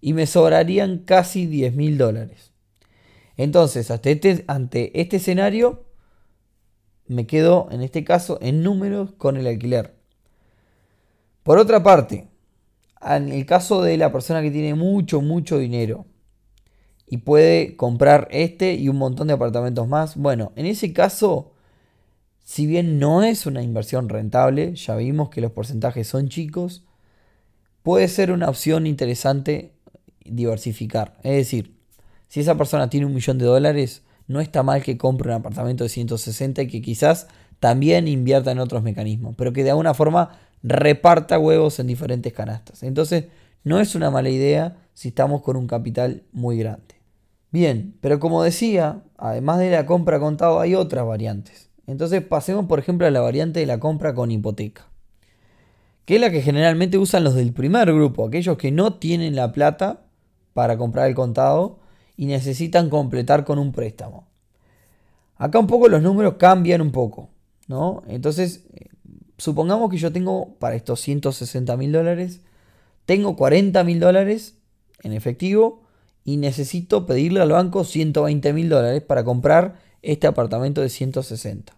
y 0.00 0.12
me 0.12 0.26
sobrarían 0.26 0.98
casi 0.98 1.46
10 1.46 1.76
mil 1.76 1.98
dólares. 1.98 2.50
Entonces, 3.36 3.90
este, 3.90 4.44
ante 4.48 5.00
este 5.00 5.18
escenario, 5.18 5.84
me 7.06 7.28
quedo 7.28 7.68
en 7.70 7.82
este 7.82 8.02
caso 8.02 8.38
en 8.40 8.64
números 8.64 9.12
con 9.12 9.36
el 9.36 9.46
alquiler. 9.46 9.95
Por 11.46 11.58
otra 11.58 11.80
parte, 11.80 12.26
en 13.00 13.28
el 13.28 13.46
caso 13.46 13.80
de 13.80 13.96
la 13.96 14.10
persona 14.10 14.42
que 14.42 14.50
tiene 14.50 14.74
mucho, 14.74 15.20
mucho 15.20 15.58
dinero 15.58 16.04
y 17.06 17.18
puede 17.18 17.76
comprar 17.76 18.26
este 18.32 18.74
y 18.74 18.88
un 18.88 18.96
montón 18.96 19.28
de 19.28 19.34
apartamentos 19.34 19.86
más, 19.86 20.16
bueno, 20.16 20.50
en 20.56 20.66
ese 20.66 20.92
caso, 20.92 21.52
si 22.42 22.66
bien 22.66 22.98
no 22.98 23.22
es 23.22 23.46
una 23.46 23.62
inversión 23.62 24.08
rentable, 24.08 24.74
ya 24.74 24.96
vimos 24.96 25.28
que 25.28 25.40
los 25.40 25.52
porcentajes 25.52 26.08
son 26.08 26.28
chicos, 26.28 26.84
puede 27.84 28.08
ser 28.08 28.32
una 28.32 28.48
opción 28.48 28.84
interesante 28.84 29.72
diversificar. 30.24 31.16
Es 31.22 31.36
decir, 31.36 31.76
si 32.26 32.40
esa 32.40 32.56
persona 32.56 32.90
tiene 32.90 33.06
un 33.06 33.14
millón 33.14 33.38
de 33.38 33.44
dólares, 33.44 34.02
no 34.26 34.40
está 34.40 34.64
mal 34.64 34.82
que 34.82 34.98
compre 34.98 35.28
un 35.28 35.36
apartamento 35.36 35.84
de 35.84 35.90
160 35.90 36.62
y 36.62 36.66
que 36.66 36.82
quizás 36.82 37.28
también 37.60 38.08
invierta 38.08 38.50
en 38.50 38.58
otros 38.58 38.82
mecanismos, 38.82 39.36
pero 39.38 39.52
que 39.52 39.62
de 39.62 39.70
alguna 39.70 39.94
forma 39.94 40.40
reparta 40.66 41.38
huevos 41.38 41.78
en 41.78 41.86
diferentes 41.86 42.32
canastas. 42.32 42.82
Entonces, 42.82 43.26
no 43.62 43.80
es 43.80 43.94
una 43.94 44.10
mala 44.10 44.30
idea 44.30 44.76
si 44.94 45.08
estamos 45.08 45.42
con 45.42 45.56
un 45.56 45.66
capital 45.66 46.24
muy 46.32 46.58
grande. 46.58 46.96
Bien, 47.50 47.94
pero 48.00 48.18
como 48.18 48.42
decía, 48.42 49.02
además 49.16 49.58
de 49.60 49.70
la 49.70 49.86
compra 49.86 50.18
contado 50.18 50.60
hay 50.60 50.74
otras 50.74 51.06
variantes. 51.06 51.70
Entonces 51.86 52.22
pasemos 52.22 52.66
por 52.66 52.80
ejemplo 52.80 53.06
a 53.06 53.10
la 53.10 53.20
variante 53.20 53.60
de 53.60 53.66
la 53.66 53.78
compra 53.78 54.14
con 54.14 54.32
hipoteca, 54.32 54.88
que 56.04 56.16
es 56.16 56.20
la 56.20 56.30
que 56.30 56.42
generalmente 56.42 56.98
usan 56.98 57.22
los 57.22 57.34
del 57.36 57.52
primer 57.52 57.92
grupo, 57.92 58.26
aquellos 58.26 58.58
que 58.58 58.72
no 58.72 58.94
tienen 58.94 59.36
la 59.36 59.52
plata 59.52 60.02
para 60.52 60.76
comprar 60.76 61.06
el 61.08 61.14
contado 61.14 61.78
y 62.16 62.26
necesitan 62.26 62.90
completar 62.90 63.44
con 63.44 63.58
un 63.58 63.72
préstamo. 63.72 64.26
Acá 65.36 65.58
un 65.58 65.66
poco 65.66 65.88
los 65.88 66.02
números 66.02 66.34
cambian 66.38 66.80
un 66.80 66.90
poco, 66.90 67.28
¿no? 67.68 68.02
Entonces, 68.08 68.66
supongamos 69.38 69.90
que 69.90 69.98
yo 69.98 70.12
tengo 70.12 70.54
para 70.58 70.76
estos 70.76 71.00
160 71.00 71.76
mil 71.76 71.92
dólares, 71.92 72.40
tengo 73.04 73.36
40 73.36 73.84
mil 73.84 74.00
dólares 74.00 74.56
en 75.02 75.12
efectivo 75.12 75.82
y 76.24 76.38
necesito 76.38 77.06
pedirle 77.06 77.40
al 77.40 77.50
banco 77.50 77.84
120 77.84 78.52
mil 78.52 78.68
dólares 78.68 79.02
para 79.02 79.24
comprar 79.24 79.78
este 80.02 80.26
apartamento 80.26 80.80
de 80.80 80.88
160. 80.88 81.72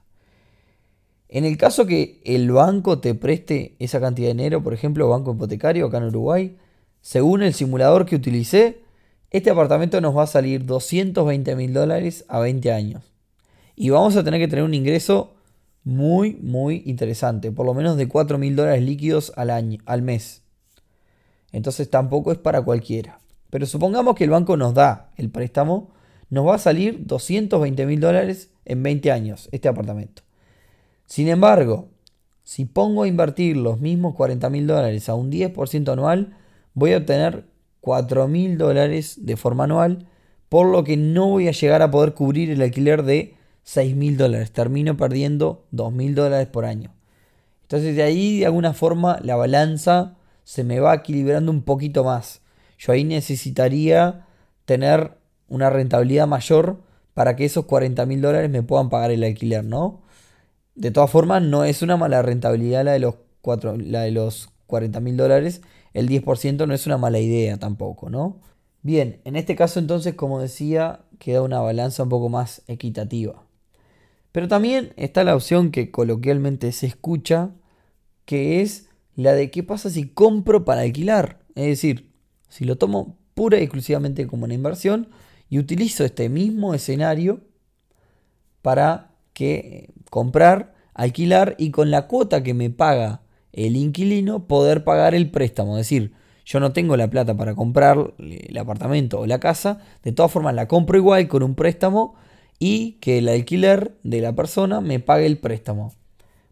En 1.29 1.45
el 1.45 1.59
caso 1.59 1.87
que 1.87 2.23
el 2.25 2.50
banco 2.50 3.00
te 3.00 3.15
preste 3.15 3.77
esa 3.79 4.00
cantidad 4.00 4.29
de 4.29 4.35
dinero, 4.35 4.62
por 4.62 4.73
ejemplo, 4.73 5.09
banco 5.09 5.35
hipotecario 5.35 5.87
acá 5.87 5.99
en 5.99 6.05
Uruguay, 6.05 6.57
según 7.03 7.43
el 7.43 7.53
simulador 7.53 8.07
que 8.07 8.17
utilicé, 8.17 8.81
este 9.31 9.50
apartamento 9.50 10.00
nos 10.00 10.17
va 10.17 10.23
a 10.23 10.27
salir 10.27 10.65
220 10.65 11.55
mil 11.55 11.75
dólares 11.75 12.25
a 12.29 12.41
20 12.41 12.73
años. 12.73 13.03
Y 13.77 13.91
vamos 13.91 14.17
a 14.17 14.25
tener 14.25 14.41
que 14.41 14.49
tener 14.49 14.65
un 14.65 14.73
ingreso 14.73 15.35
muy, 15.88 16.35
muy 16.42 16.83
interesante. 16.85 17.50
Por 17.50 17.64
lo 17.64 17.73
menos 17.73 17.97
de 17.97 18.09
4 18.09 18.37
mil 18.37 18.54
dólares 18.54 18.83
líquidos 18.83 19.33
al, 19.37 19.49
año, 19.49 19.78
al 19.87 20.02
mes. 20.02 20.42
Entonces 21.50 21.88
tampoco 21.88 22.30
es 22.30 22.37
para 22.37 22.61
cualquiera. 22.61 23.21
Pero 23.49 23.64
supongamos 23.64 24.14
que 24.14 24.25
el 24.25 24.30
banco 24.30 24.59
nos 24.59 24.75
da 24.75 25.11
el 25.16 25.30
préstamo. 25.30 25.90
Nos 26.28 26.47
va 26.47 26.57
a 26.57 26.59
salir 26.59 27.07
220 27.07 27.87
mil 27.87 28.00
dólares 28.00 28.50
en 28.66 28.83
20 28.83 29.11
años 29.11 29.49
este 29.50 29.68
apartamento. 29.68 30.21
Sin 31.07 31.26
embargo, 31.28 31.88
si 32.45 32.66
pongo 32.66 33.04
a 33.04 33.09
invertir 33.09 33.57
los 33.57 33.80
mismos 33.80 34.14
40 34.14 34.50
mil 34.50 34.66
dólares 34.66 35.09
a 35.09 35.14
un 35.14 35.33
10% 35.33 35.90
anual, 35.90 36.37
voy 36.75 36.92
a 36.92 36.99
obtener 36.99 37.47
4 37.80 38.28
mil 38.28 38.59
dólares 38.59 39.25
de 39.25 39.38
forma 39.38 39.64
anual, 39.64 40.07
por 40.50 40.66
lo 40.66 40.85
que 40.85 40.99
no 40.99 41.28
voy 41.28 41.49
a 41.49 41.52
llegar 41.52 41.80
a 41.80 41.90
poder 41.90 42.12
cubrir 42.12 42.50
el 42.50 42.61
alquiler 42.61 43.04
de 43.04 43.38
6 43.69 43.97
mil 43.97 44.17
dólares. 44.17 44.51
Termino 44.51 44.97
perdiendo 44.97 45.67
2 45.73 45.93
mil 45.93 46.15
dólares 46.15 46.49
por 46.49 46.65
año. 46.65 46.95
Entonces 47.63 47.95
de 47.97 48.03
ahí 48.03 48.39
de 48.39 48.47
alguna 48.47 48.73
forma 48.73 49.19
la 49.23 49.37
balanza 49.37 50.17
se 50.43 50.65
me 50.65 50.81
va 50.81 50.95
equilibrando 50.95 51.53
un 51.53 51.61
poquito 51.61 52.03
más. 52.03 52.41
Yo 52.79 52.93
ahí 52.93 53.05
necesitaría 53.05 54.27
tener 54.65 55.19
una 55.51 55.69
rentabilidad 55.69 56.27
mayor 56.27 56.81
para 57.13 57.37
que 57.37 57.45
esos 57.45 57.67
40 57.67 58.07
mil 58.07 58.23
dólares 58.23 58.49
me 58.49 58.63
puedan 58.63 58.89
pagar 58.89 59.11
el 59.11 59.23
alquiler, 59.23 59.65
¿no? 59.65 60.01
De 60.75 60.91
todas 60.91 61.11
formas, 61.11 61.43
no 61.43 61.65
es 61.65 61.83
una 61.83 61.99
mala 61.99 62.23
rentabilidad 62.23 62.87
la 62.87 62.93
de 62.93 63.01
los, 63.01 63.17
4, 63.43 63.77
la 63.77 64.01
de 64.01 64.13
los 64.13 64.49
40 64.67 65.01
mil 65.01 65.19
dólares. 65.19 65.61
El 65.93 66.09
10% 66.09 66.67
no 66.67 66.73
es 66.73 66.87
una 66.87 66.97
mala 66.97 67.19
idea 67.19 67.59
tampoco, 67.59 68.09
¿no? 68.09 68.41
Bien, 68.81 69.21
en 69.25 69.37
este 69.37 69.57
caso 69.57 69.79
entonces, 69.79 70.15
como 70.15 70.41
decía, 70.41 71.01
queda 71.19 71.43
una 71.43 71.61
balanza 71.61 72.05
un 72.05 72.09
poco 72.09 72.31
más 72.31 72.63
equitativa. 72.67 73.48
Pero 74.33 74.49
también 74.49 74.93
está 74.97 75.25
la 75.25 75.35
opción 75.35 75.71
que 75.71 75.91
coloquialmente 75.91 76.73
se 76.73 76.87
escucha, 76.87 77.51
que 78.25 78.61
es 78.61 78.89
la 79.15 79.33
de 79.33 79.51
qué 79.51 79.63
pasa 79.63 79.91
si 79.91 80.09
compro 80.09 80.65
para 80.65 80.83
alquilar. 80.83 81.41
Es 81.55 81.67
decir, 81.67 82.13
si 82.49 82.65
lo 82.65 82.77
tomo 82.77 83.19
pura 83.35 83.59
y 83.59 83.63
exclusivamente 83.63 84.27
como 84.27 84.45
una 84.45 84.55
inversión 84.55 85.09
y 85.49 85.59
utilizo 85.59 86.05
este 86.05 86.29
mismo 86.29 86.75
escenario 86.75 87.41
para 88.63 89.13
que 89.33 89.93
comprar, 90.11 90.75
alquilar 90.95 91.55
y 91.59 91.71
con 91.71 91.91
la 91.91 92.07
cuota 92.07 92.43
que 92.43 92.55
me 92.55 92.71
paga 92.71 93.23
el 93.53 93.77
inquilino 93.77 94.47
poder 94.47 94.85
pagar 94.85 95.15
el 95.15 95.31
préstamo. 95.31 95.79
Es 95.79 95.87
decir, 95.87 96.13
yo 96.45 96.61
no 96.61 96.73
tengo 96.73 96.97
la 96.97 97.09
plata 97.09 97.37
para 97.37 97.55
comprar 97.55 98.15
el 98.19 98.57
apartamento 98.57 99.21
o 99.21 99.27
la 99.27 99.41
casa, 99.41 99.81
de 100.03 100.13
todas 100.13 100.33
formas 100.33 100.55
la 100.55 100.69
compro 100.69 100.99
igual 100.99 101.29
con 101.29 101.43
un 101.43 101.55
préstamo 101.55 102.15
y 102.59 102.93
que 103.00 103.19
el 103.19 103.29
alquiler 103.29 103.97
de 104.03 104.21
la 104.21 104.35
persona 104.35 104.81
me 104.81 105.00
pague 105.00 105.27
el 105.27 105.38
préstamo. 105.38 105.93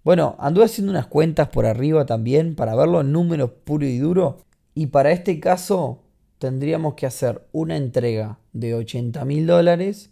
Bueno, 0.05 0.37
anduve 0.39 0.67
haciendo 0.67 0.93
unas 0.93 1.07
cuentas 1.07 1.49
por 1.49 1.67
arriba 1.67 2.07
también 2.07 2.55
para 2.55 2.77
verlo 2.77 3.01
en 3.01 3.13
números 3.13 3.51
puro 3.65 3.87
y 3.87 3.99
duro. 3.99 4.39
Y 4.75 4.87
para 4.87 5.11
este 5.11 5.41
caso 5.41 6.03
tendríamos 6.39 6.95
que 6.95 7.07
hacer 7.07 7.47
una 7.53 7.77
entrega 7.77 8.39
de 8.53 8.75
80 8.75 9.25
mil 9.25 9.47
dólares 9.47 10.11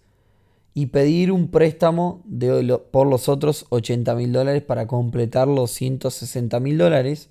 y 0.74 0.86
pedir 0.86 1.30
un 1.30 1.48
préstamo 1.48 2.22
de 2.24 2.76
por 2.90 3.06
los 3.06 3.28
otros 3.28 3.66
80 3.68 4.14
mil 4.16 4.32
dólares 4.32 4.62
para 4.62 4.88
completar 4.88 5.46
los 5.46 5.70
160 5.70 6.58
mil 6.58 6.76
dólares 6.76 7.30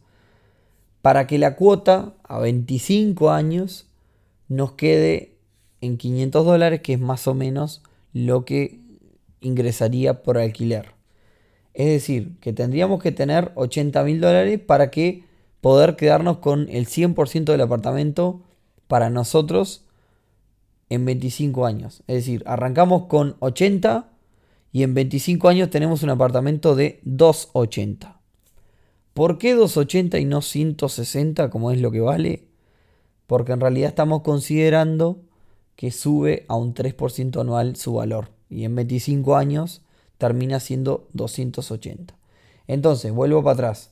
para 1.02 1.28
que 1.28 1.38
la 1.38 1.58
cuota 1.58 2.14
a 2.24 2.40
25 2.40 3.30
años 3.30 3.88
nos 4.48 4.72
quede 4.74 5.36
en 5.82 5.98
500 5.98 6.46
dólares 6.46 6.80
que 6.80 6.94
es 6.94 7.00
más 7.02 7.28
o 7.28 7.34
menos 7.34 7.84
lo 8.14 8.46
que 8.46 8.80
ingresaría 9.42 10.24
por 10.24 10.38
alquiler. 10.38 10.92
Es 11.74 11.88
decir, 11.88 12.38
que 12.40 12.54
tendríamos 12.54 13.02
que 13.02 13.12
tener 13.12 13.52
80 13.56 14.04
mil 14.04 14.22
dólares 14.22 14.60
para 14.60 14.92
que 14.92 15.24
poder 15.60 15.96
quedarnos 15.96 16.38
con 16.38 16.68
el 16.70 16.88
100% 16.88 17.46
del 17.46 17.62
apartamento 17.62 18.42
para 18.88 19.10
nosotros 19.10 19.86
en 20.90 21.06
25 21.06 21.66
años. 21.66 22.04
Es 22.08 22.18
decir, 22.18 22.44
arrancamos 22.46 23.08
con 23.08 23.36
80 23.40 24.10
y 24.72 24.84
en 24.84 24.94
25 24.94 25.50
años 25.50 25.70
tenemos 25.70 26.04
un 26.04 26.10
apartamento 26.10 26.76
de 26.76 27.00
280. 27.04 28.20
¿Por 29.14 29.38
qué 29.38 29.54
280 29.54 30.20
y 30.20 30.26
no 30.26 30.42
160 30.42 31.50
como 31.50 31.72
es 31.72 31.80
lo 31.80 31.92
que 31.92 32.02
vale? 32.02 32.48
Porque 33.28 33.54
en 33.54 33.62
realidad 33.62 33.90
estamos 33.90 34.22
considerando 34.22 35.22
que 35.76 35.92
sube 35.92 36.46
a 36.48 36.56
un 36.56 36.74
3% 36.74 37.40
anual 37.42 37.76
su 37.76 37.94
valor. 37.94 38.30
Y 38.50 38.66
en 38.66 38.76
25 38.76 39.36
años 39.36 39.82
termina 40.18 40.60
siendo 40.60 41.08
280. 41.14 42.16
Entonces, 42.68 43.12
vuelvo 43.12 43.44
para 43.44 43.54
atrás. 43.54 43.92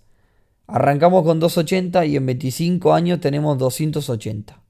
Arrancamos 0.68 1.24
con 1.24 1.40
280 1.40 2.06
y 2.06 2.16
en 2.16 2.26
25 2.26 2.94
años 2.94 3.20
tenemos 3.20 3.58
280. 3.58 4.62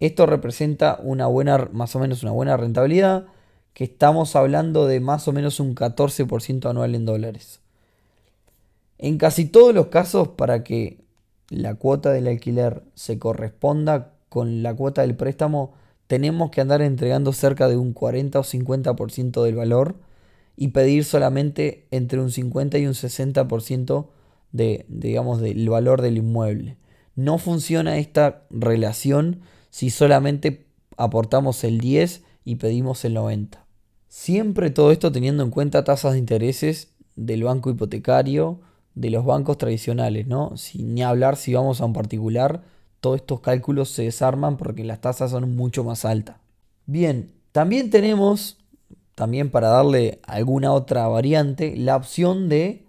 Esto 0.00 0.26
representa 0.26 0.98
una 1.02 1.26
buena, 1.26 1.68
más 1.72 1.94
o 1.96 1.98
menos 1.98 2.22
una 2.22 2.32
buena 2.32 2.56
rentabilidad, 2.56 3.26
que 3.74 3.84
estamos 3.84 4.36
hablando 4.36 4.86
de 4.86 5.00
más 5.00 5.28
o 5.28 5.32
menos 5.32 5.60
un 5.60 5.74
14% 5.74 6.70
anual 6.70 6.94
en 6.94 7.04
dólares. 7.04 7.60
En 8.98 9.18
casi 9.18 9.44
todos 9.44 9.74
los 9.74 9.88
casos, 9.88 10.28
para 10.28 10.64
que 10.64 11.04
la 11.50 11.74
cuota 11.74 12.10
del 12.12 12.28
alquiler 12.28 12.84
se 12.94 13.18
corresponda 13.18 14.13
con 14.34 14.64
la 14.64 14.74
cuota 14.74 15.02
del 15.02 15.14
préstamo, 15.14 15.74
tenemos 16.08 16.50
que 16.50 16.60
andar 16.60 16.82
entregando 16.82 17.32
cerca 17.32 17.68
de 17.68 17.76
un 17.76 17.92
40 17.92 18.40
o 18.40 18.42
50% 18.42 19.44
del 19.44 19.54
valor 19.54 19.94
y 20.56 20.68
pedir 20.68 21.04
solamente 21.04 21.86
entre 21.92 22.20
un 22.20 22.32
50 22.32 22.78
y 22.78 22.86
un 22.86 22.94
60% 22.94 24.08
de, 24.50 24.86
digamos, 24.88 25.40
del 25.40 25.68
valor 25.68 26.02
del 26.02 26.16
inmueble. 26.16 26.78
No 27.14 27.38
funciona 27.38 27.98
esta 27.98 28.42
relación 28.50 29.42
si 29.70 29.90
solamente 29.90 30.66
aportamos 30.96 31.62
el 31.62 31.78
10 31.78 32.24
y 32.44 32.56
pedimos 32.56 33.04
el 33.04 33.14
90. 33.14 33.64
Siempre 34.08 34.70
todo 34.70 34.90
esto 34.90 35.12
teniendo 35.12 35.44
en 35.44 35.50
cuenta 35.50 35.84
tasas 35.84 36.14
de 36.14 36.18
intereses 36.18 36.88
del 37.14 37.44
banco 37.44 37.70
hipotecario, 37.70 38.58
de 38.96 39.10
los 39.10 39.24
bancos 39.24 39.58
tradicionales, 39.58 40.26
¿no? 40.26 40.56
Sin 40.56 40.92
ni 40.94 41.04
hablar 41.04 41.36
si 41.36 41.54
vamos 41.54 41.80
a 41.80 41.84
un 41.84 41.92
particular, 41.92 42.73
todos 43.04 43.16
estos 43.16 43.40
cálculos 43.40 43.90
se 43.90 44.04
desarman 44.04 44.56
porque 44.56 44.82
las 44.82 45.02
tasas 45.02 45.32
son 45.32 45.54
mucho 45.56 45.84
más 45.84 46.06
altas. 46.06 46.36
Bien, 46.86 47.34
también 47.52 47.90
tenemos, 47.90 48.56
también 49.14 49.50
para 49.50 49.68
darle 49.68 50.20
alguna 50.22 50.72
otra 50.72 51.06
variante, 51.06 51.76
la 51.76 51.96
opción 51.96 52.48
de 52.48 52.86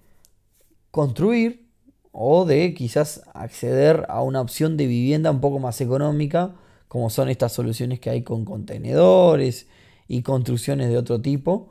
construir 0.89 1.67
o 2.13 2.45
de 2.45 2.73
quizás 2.73 3.23
acceder 3.33 4.05
a 4.07 4.21
una 4.21 4.39
opción 4.39 4.77
de 4.77 4.87
vivienda 4.87 5.31
un 5.31 5.41
poco 5.41 5.59
más 5.59 5.81
económica, 5.81 6.55
como 6.87 7.09
son 7.09 7.27
estas 7.27 7.51
soluciones 7.51 7.99
que 7.99 8.09
hay 8.09 8.21
con 8.21 8.45
contenedores 8.45 9.67
y 10.07 10.21
construcciones 10.21 10.87
de 10.87 10.97
otro 10.97 11.19
tipo. 11.19 11.67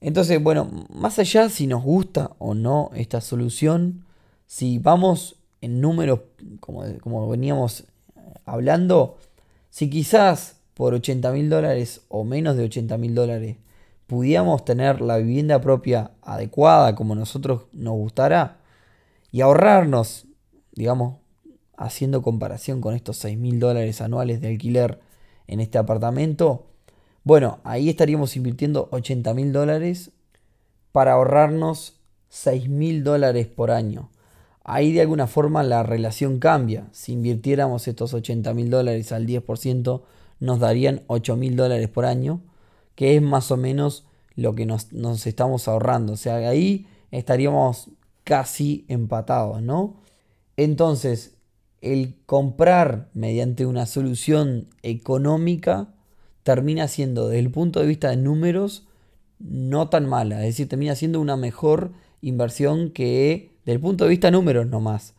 Entonces, 0.00 0.42
bueno, 0.42 0.86
más 0.88 1.18
allá 1.18 1.50
si 1.50 1.66
nos 1.66 1.82
gusta 1.82 2.30
o 2.38 2.54
no 2.54 2.90
esta 2.94 3.20
solución, 3.20 4.06
si 4.46 4.78
vamos 4.78 5.36
en 5.62 5.80
números 5.80 6.20
como, 6.60 6.84
como 7.00 7.28
veníamos 7.28 7.84
hablando, 8.44 9.16
si 9.70 9.88
quizás 9.88 10.56
por 10.74 10.92
80 10.92 11.32
mil 11.32 11.48
dólares 11.48 12.02
o 12.08 12.24
menos 12.24 12.56
de 12.56 12.64
80 12.64 12.98
mil 12.98 13.14
dólares 13.14 13.56
pudiéramos 14.06 14.64
tener 14.64 15.00
la 15.00 15.16
vivienda 15.16 15.60
propia 15.60 16.10
adecuada 16.20 16.94
como 16.94 17.14
nosotros 17.14 17.62
nos 17.72 17.94
gustara, 17.94 18.58
y 19.30 19.40
ahorrarnos, 19.40 20.26
digamos, 20.72 21.16
haciendo 21.78 22.20
comparación 22.20 22.82
con 22.82 22.94
estos 22.94 23.16
6 23.16 23.38
mil 23.38 23.58
dólares 23.58 24.02
anuales 24.02 24.42
de 24.42 24.48
alquiler 24.48 25.00
en 25.46 25.60
este 25.60 25.78
apartamento, 25.78 26.66
bueno, 27.24 27.60
ahí 27.64 27.88
estaríamos 27.88 28.36
invirtiendo 28.36 28.88
80 28.92 29.32
mil 29.32 29.52
dólares 29.52 30.10
para 30.92 31.12
ahorrarnos 31.12 31.98
6 32.28 32.68
mil 32.68 33.02
dólares 33.02 33.46
por 33.46 33.70
año. 33.70 34.10
Ahí 34.64 34.92
de 34.92 35.00
alguna 35.00 35.26
forma 35.26 35.62
la 35.62 35.82
relación 35.82 36.38
cambia. 36.38 36.88
Si 36.92 37.12
invirtiéramos 37.12 37.88
estos 37.88 38.14
80 38.14 38.54
mil 38.54 38.70
dólares 38.70 39.12
al 39.12 39.26
10%, 39.26 40.02
nos 40.40 40.60
darían 40.60 41.02
8 41.08 41.36
mil 41.36 41.56
dólares 41.56 41.88
por 41.88 42.04
año, 42.04 42.40
que 42.94 43.16
es 43.16 43.22
más 43.22 43.50
o 43.50 43.56
menos 43.56 44.06
lo 44.34 44.54
que 44.54 44.66
nos, 44.66 44.92
nos 44.92 45.26
estamos 45.26 45.68
ahorrando. 45.68 46.12
O 46.14 46.16
sea, 46.16 46.36
ahí 46.36 46.86
estaríamos 47.10 47.90
casi 48.24 48.84
empatados, 48.88 49.62
¿no? 49.62 50.00
Entonces, 50.56 51.34
el 51.80 52.14
comprar 52.26 53.10
mediante 53.14 53.66
una 53.66 53.86
solución 53.86 54.68
económica 54.82 55.94
termina 56.44 56.88
siendo, 56.88 57.28
desde 57.28 57.40
el 57.40 57.50
punto 57.50 57.80
de 57.80 57.86
vista 57.86 58.10
de 58.10 58.16
números, 58.16 58.86
no 59.38 59.88
tan 59.88 60.08
mala. 60.08 60.40
Es 60.40 60.54
decir, 60.54 60.68
termina 60.68 60.94
siendo 60.94 61.20
una 61.20 61.36
mejor 61.36 61.92
inversión 62.20 62.90
que, 62.90 63.51
desde 63.64 63.76
el 63.76 63.80
punto 63.80 64.04
de 64.04 64.10
vista 64.10 64.30
números 64.30 64.66
nomás, 64.66 65.14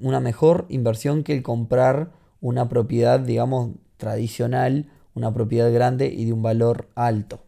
una 0.00 0.20
mejor 0.20 0.66
inversión 0.68 1.22
que 1.22 1.32
el 1.32 1.42
comprar 1.42 2.12
una 2.40 2.68
propiedad, 2.68 3.20
digamos, 3.20 3.70
tradicional, 3.96 4.90
una 5.14 5.32
propiedad 5.32 5.72
grande 5.72 6.06
y 6.06 6.26
de 6.26 6.32
un 6.32 6.42
valor 6.42 6.88
alto. 6.94 7.40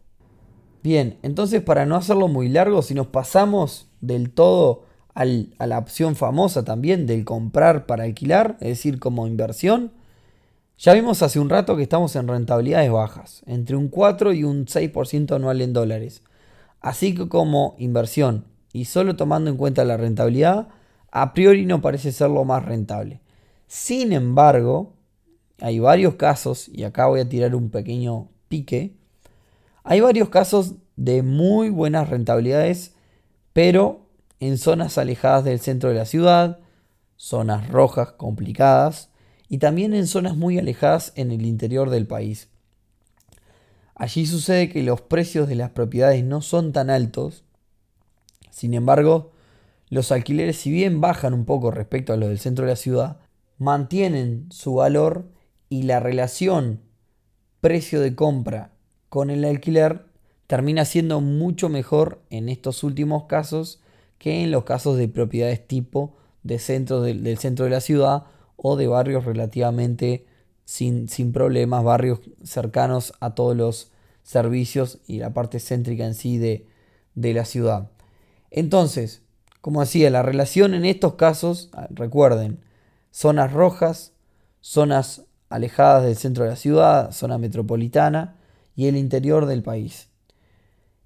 Bien, 0.83 1.17
entonces 1.21 1.61
para 1.61 1.85
no 1.85 1.95
hacerlo 1.95 2.27
muy 2.27 2.49
largo, 2.49 2.81
si 2.81 2.93
nos 2.93 3.07
pasamos 3.07 3.89
del 4.01 4.31
todo 4.31 4.85
a 5.13 5.25
la 5.25 5.77
opción 5.77 6.15
famosa 6.15 6.63
también 6.63 7.05
del 7.05 7.25
comprar 7.25 7.85
para 7.85 8.05
alquilar, 8.05 8.57
es 8.59 8.69
decir, 8.69 8.99
como 8.99 9.27
inversión, 9.27 9.91
ya 10.77 10.93
vimos 10.93 11.21
hace 11.21 11.39
un 11.39 11.49
rato 11.49 11.77
que 11.77 11.83
estamos 11.83 12.15
en 12.15 12.27
rentabilidades 12.27 12.91
bajas, 12.91 13.43
entre 13.45 13.75
un 13.75 13.89
4 13.89 14.33
y 14.33 14.43
un 14.43 14.65
6% 14.65 15.35
anual 15.35 15.61
en 15.61 15.73
dólares. 15.73 16.23
Así 16.79 17.13
que 17.13 17.29
como 17.29 17.75
inversión 17.77 18.45
y 18.73 18.85
solo 18.85 19.15
tomando 19.15 19.49
en 19.49 19.57
cuenta 19.57 19.85
la 19.85 19.97
rentabilidad, 19.97 20.69
a 21.11 21.33
priori 21.33 21.65
no 21.65 21.81
parece 21.81 22.11
ser 22.11 22.29
lo 22.29 22.45
más 22.45 22.65
rentable. 22.65 23.21
Sin 23.67 24.13
embargo, 24.13 24.93
hay 25.59 25.79
varios 25.79 26.15
casos, 26.15 26.69
y 26.69 26.83
acá 26.83 27.07
voy 27.07 27.19
a 27.19 27.29
tirar 27.29 27.55
un 27.55 27.69
pequeño 27.69 28.29
pique, 28.47 28.95
hay 29.83 29.99
varios 29.99 30.29
casos 30.29 30.75
de 30.95 31.23
muy 31.23 31.69
buenas 31.69 32.09
rentabilidades, 32.09 32.93
pero 33.53 34.07
en 34.39 34.57
zonas 34.57 34.97
alejadas 34.97 35.43
del 35.43 35.59
centro 35.59 35.89
de 35.89 35.95
la 35.95 36.05
ciudad, 36.05 36.59
zonas 37.15 37.69
rojas 37.69 38.11
complicadas 38.13 39.09
y 39.47 39.57
también 39.57 39.93
en 39.93 40.07
zonas 40.07 40.35
muy 40.35 40.57
alejadas 40.57 41.13
en 41.15 41.31
el 41.31 41.45
interior 41.45 41.89
del 41.89 42.07
país. 42.07 42.49
Allí 43.95 44.25
sucede 44.25 44.69
que 44.69 44.81
los 44.81 45.01
precios 45.01 45.47
de 45.47 45.55
las 45.55 45.71
propiedades 45.71 46.23
no 46.23 46.41
son 46.41 46.73
tan 46.73 46.89
altos, 46.89 47.43
sin 48.51 48.75
embargo, 48.75 49.31
los 49.89 50.11
alquileres 50.11 50.57
si 50.57 50.71
bien 50.71 51.01
bajan 51.01 51.33
un 51.33 51.45
poco 51.45 51.71
respecto 51.71 52.13
a 52.13 52.17
los 52.17 52.29
del 52.29 52.39
centro 52.39 52.65
de 52.65 52.71
la 52.71 52.77
ciudad, 52.77 53.17
mantienen 53.57 54.47
su 54.51 54.75
valor 54.75 55.25
y 55.69 55.83
la 55.83 55.99
relación 55.99 56.81
precio 57.61 58.01
de 58.01 58.15
compra 58.15 58.71
con 59.09 59.29
el 59.29 59.45
alquiler 59.45 60.05
termina 60.47 60.85
siendo 60.85 61.21
mucho 61.21 61.69
mejor 61.69 62.21
en 62.29 62.49
estos 62.49 62.83
últimos 62.83 63.25
casos 63.25 63.81
que 64.17 64.43
en 64.43 64.51
los 64.51 64.63
casos 64.63 64.97
de 64.97 65.07
propiedades 65.07 65.67
tipo 65.67 66.15
de 66.43 66.57
del 66.57 67.37
centro 67.37 67.65
de 67.65 67.71
la 67.71 67.81
ciudad 67.81 68.23
o 68.55 68.75
de 68.75 68.87
barrios 68.87 69.25
relativamente 69.25 70.25
sin, 70.65 71.07
sin 71.07 71.33
problemas, 71.33 71.83
barrios 71.83 72.19
cercanos 72.43 73.13
a 73.19 73.35
todos 73.35 73.55
los 73.55 73.91
servicios 74.23 74.99
y 75.07 75.19
la 75.19 75.33
parte 75.33 75.59
céntrica 75.59 76.05
en 76.05 76.15
sí 76.15 76.37
de, 76.37 76.67
de 77.15 77.33
la 77.33 77.45
ciudad. 77.45 77.91
Entonces, 78.51 79.23
como 79.61 79.81
decía, 79.81 80.09
la 80.09 80.21
relación 80.21 80.73
en 80.73 80.85
estos 80.85 81.15
casos, 81.15 81.69
ah, 81.73 81.87
recuerden, 81.89 82.59
zonas 83.11 83.53
rojas, 83.53 84.13
zonas 84.59 85.23
alejadas 85.49 86.03
del 86.03 86.15
centro 86.15 86.43
de 86.43 86.51
la 86.51 86.55
ciudad, 86.55 87.11
zona 87.11 87.37
metropolitana 87.37 88.35
y 88.75 88.87
el 88.87 88.97
interior 88.97 89.45
del 89.45 89.63
país. 89.63 90.09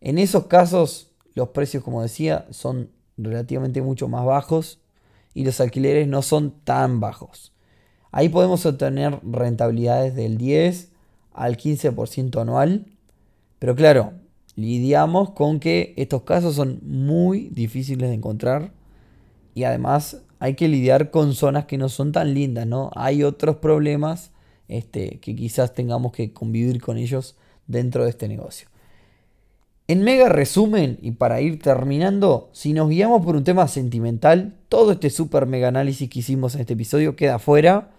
En 0.01 0.17
esos 0.17 0.47
casos, 0.47 1.11
los 1.33 1.49
precios, 1.49 1.83
como 1.83 2.01
decía, 2.01 2.45
son 2.51 2.89
relativamente 3.17 3.81
mucho 3.81 4.07
más 4.07 4.25
bajos 4.25 4.79
y 5.33 5.45
los 5.45 5.59
alquileres 5.59 6.07
no 6.07 6.21
son 6.21 6.51
tan 6.63 6.99
bajos. 6.99 7.53
Ahí 8.11 8.29
podemos 8.29 8.65
obtener 8.65 9.19
rentabilidades 9.23 10.15
del 10.15 10.37
10 10.37 10.91
al 11.33 11.57
15% 11.57 12.41
anual, 12.41 12.85
pero 13.59 13.75
claro, 13.75 14.13
lidiamos 14.55 15.31
con 15.31 15.59
que 15.59 15.93
estos 15.97 16.23
casos 16.23 16.55
son 16.55 16.79
muy 16.83 17.49
difíciles 17.49 18.09
de 18.09 18.15
encontrar 18.15 18.71
y 19.53 19.63
además 19.63 20.21
hay 20.39 20.55
que 20.55 20.67
lidiar 20.67 21.11
con 21.11 21.33
zonas 21.33 21.65
que 21.65 21.77
no 21.77 21.89
son 21.89 22.11
tan 22.11 22.33
lindas, 22.33 22.67
¿no? 22.67 22.91
Hay 22.95 23.23
otros 23.23 23.57
problemas 23.57 24.31
este, 24.67 25.19
que 25.19 25.35
quizás 25.35 25.73
tengamos 25.73 26.11
que 26.11 26.33
convivir 26.33 26.81
con 26.81 26.97
ellos 26.97 27.35
dentro 27.67 28.03
de 28.03 28.09
este 28.09 28.27
negocio. 28.27 28.67
En 29.87 30.01
mega 30.01 30.29
resumen, 30.29 30.97
y 31.01 31.11
para 31.11 31.41
ir 31.41 31.61
terminando, 31.61 32.49
si 32.53 32.73
nos 32.73 32.89
guiamos 32.89 33.23
por 33.23 33.35
un 33.35 33.43
tema 33.43 33.67
sentimental, 33.67 34.55
todo 34.67 34.93
este 34.93 35.11
super 35.11 35.45
mega 35.45 35.67
análisis 35.67 36.09
que 36.09 36.19
hicimos 36.19 36.55
en 36.55 36.61
este 36.61 36.73
episodio 36.73 37.15
queda 37.15 37.37
fuera 37.37 37.91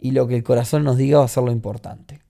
y 0.00 0.10
lo 0.10 0.26
que 0.26 0.34
el 0.34 0.42
corazón 0.42 0.82
nos 0.82 0.96
diga 0.96 1.18
va 1.18 1.26
a 1.26 1.28
ser 1.28 1.44
lo 1.44 1.52
importante. 1.52 2.20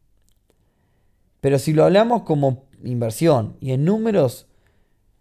Pero 1.40 1.58
si 1.58 1.72
lo 1.72 1.84
hablamos 1.84 2.22
como 2.22 2.64
inversión 2.84 3.56
y 3.60 3.72
en 3.72 3.84
números, 3.84 4.46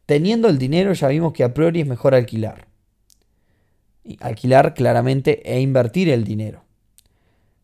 teniendo 0.05 0.47
el 0.47 0.57
dinero 0.57 0.93
ya 0.93 1.07
vimos 1.07 1.33
que 1.33 1.43
a 1.43 1.53
priori 1.53 1.81
es 1.81 1.87
mejor 1.87 2.15
alquilar. 2.15 2.67
alquilar 4.21 4.73
claramente 4.73 5.41
e 5.51 5.61
invertir 5.61 6.09
el 6.09 6.23
dinero. 6.23 6.63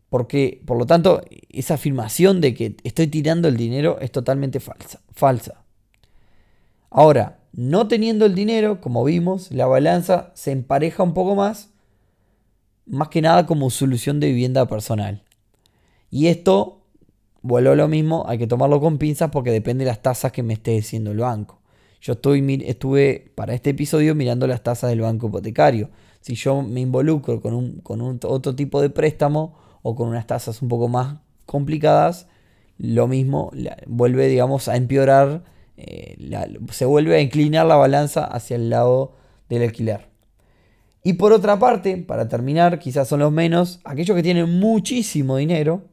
Porque, 0.10 0.62
por 0.66 0.78
lo 0.78 0.86
tanto, 0.86 1.22
esa 1.50 1.74
afirmación 1.74 2.40
de 2.40 2.54
que 2.54 2.78
estoy 2.84 3.08
tirando 3.08 3.48
el 3.48 3.58
dinero 3.58 3.98
es 4.00 4.12
totalmente 4.12 4.60
falsa. 4.60 5.02
falsa. 5.12 5.66
Ahora, 6.90 7.40
no 7.52 7.88
teniendo 7.88 8.26
el 8.26 8.36
dinero, 8.36 8.80
como 8.80 9.04
vimos, 9.04 9.52
la 9.52 9.66
balanza 9.66 10.32
se 10.36 10.52
empareja 10.52 11.04
un 11.04 11.14
poco 11.14 11.36
más, 11.36 11.70
más 12.86 13.10
que 13.10 13.22
nada 13.22 13.46
como 13.46 13.70
solución 13.70 14.20
de 14.20 14.28
vivienda 14.28 14.68
personal. 14.68 15.24
Y 16.12 16.28
esto, 16.28 16.85
vuelvo 17.46 17.74
a 17.74 17.76
lo 17.76 17.88
mismo, 17.88 18.26
hay 18.28 18.40
que 18.40 18.48
tomarlo 18.48 18.80
con 18.80 18.98
pinzas 18.98 19.30
porque 19.30 19.52
depende 19.52 19.86
de 19.86 19.92
las 19.92 20.02
tasas 20.02 20.32
que 20.32 20.42
me 20.42 20.54
esté 20.54 20.72
diciendo 20.72 21.12
el 21.12 21.20
banco. 21.20 21.62
Yo 22.02 22.14
estoy, 22.14 22.64
estuve 22.66 23.32
para 23.36 23.54
este 23.54 23.70
episodio 23.70 24.16
mirando 24.16 24.48
las 24.48 24.64
tasas 24.64 24.90
del 24.90 25.02
banco 25.02 25.28
hipotecario. 25.28 25.92
Si 26.22 26.34
yo 26.34 26.64
me 26.64 26.82
involucro 26.82 27.42
con, 27.42 27.54
un, 27.54 27.82
con 27.82 28.02
otro 28.02 28.56
tipo 28.56 28.82
de 28.82 28.90
préstamo 28.90 29.56
o 29.84 29.96
con 29.96 30.08
unas 30.08 30.26
tasas 30.26 30.64
un 30.64 30.70
poco 30.70 30.88
más 30.88 31.18
complicadas, 31.46 32.28
lo 32.80 33.08
mismo 33.08 33.52
vuelve, 33.86 34.28
digamos, 34.28 34.68
a 34.68 34.76
empeorar, 34.76 35.44
eh, 35.78 36.18
se 36.72 36.86
vuelve 36.86 37.16
a 37.16 37.22
inclinar 37.22 37.68
la 37.68 37.76
balanza 37.76 38.26
hacia 38.26 38.56
el 38.56 38.72
lado 38.72 39.14
del 39.50 39.62
alquiler. 39.62 40.10
Y 41.04 41.14
por 41.14 41.32
otra 41.32 41.60
parte, 41.60 41.98
para 41.98 42.28
terminar, 42.28 42.80
quizás 42.80 43.08
son 43.08 43.20
los 43.20 43.32
menos, 43.32 43.82
aquellos 43.84 44.16
que 44.16 44.24
tienen 44.24 44.60
muchísimo 44.60 45.38
dinero, 45.38 45.84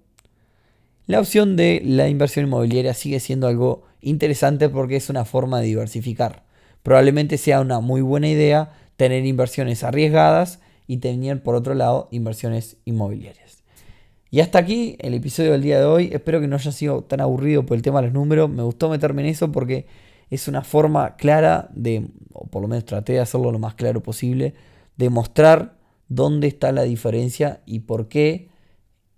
la 1.07 1.21
opción 1.21 1.57
de 1.57 1.83
la 1.85 2.09
inversión 2.09 2.47
inmobiliaria 2.47 2.95
sigue 2.95 3.21
siendo 3.21 3.49
algo 3.49 3.85
interesante 4.01 4.69
porque 4.69 4.97
es 4.97 5.11
una 5.11 5.25
forma 5.25 5.61
de 5.61 5.67
diversificar. 5.67 6.45
Probablemente 6.83 7.39
sea 7.39 7.61
una 7.61 7.81
muy 7.81 8.01
buena 8.03 8.29
idea 8.29 8.73
tener 8.97 9.27
inversiones 9.27 9.85
arriesgadas 9.85 10.61
y 10.87 10.99
tener 10.99 11.43
por 11.43 11.55
otro 11.55 11.75
lado 11.75 12.09
inversiones 12.11 12.77
inmobiliarias. 12.85 13.63
Y 14.31 14.41
hasta 14.41 14.59
aquí 14.59 14.97
el 15.01 15.15
episodio 15.15 15.53
del 15.53 15.63
día 15.63 15.79
de 15.79 15.85
hoy. 15.85 16.11
Espero 16.13 16.41
que 16.41 16.49
no 16.49 16.57
haya 16.57 16.73
sido 16.73 17.03
tan 17.03 17.21
aburrido 17.21 17.67
por 17.67 17.77
el 17.77 17.83
tema 17.83 18.01
de 18.01 18.07
los 18.07 18.15
números. 18.15 18.49
Me 18.49 18.63
gustó 18.63 18.89
meterme 18.89 19.23
en 19.23 19.29
eso 19.29 19.53
porque 19.53 19.87
es 20.31 20.49
una 20.49 20.63
forma 20.63 21.17
clara 21.17 21.69
de, 21.75 22.09
o 22.33 22.47
por 22.47 22.63
lo 22.63 22.69
menos 22.69 22.87
traté 22.87 23.13
de 23.13 23.21
hacerlo 23.21 23.53
lo 23.53 23.59
más 23.59 23.75
claro 23.75 24.03
posible, 24.03 24.55
demostrar 24.97 25.77
dónde 26.09 26.47
está 26.47 26.73
la 26.73 26.85
diferencia 26.85 27.61
y 27.67 27.81
por 27.81 28.09
qué 28.09 28.49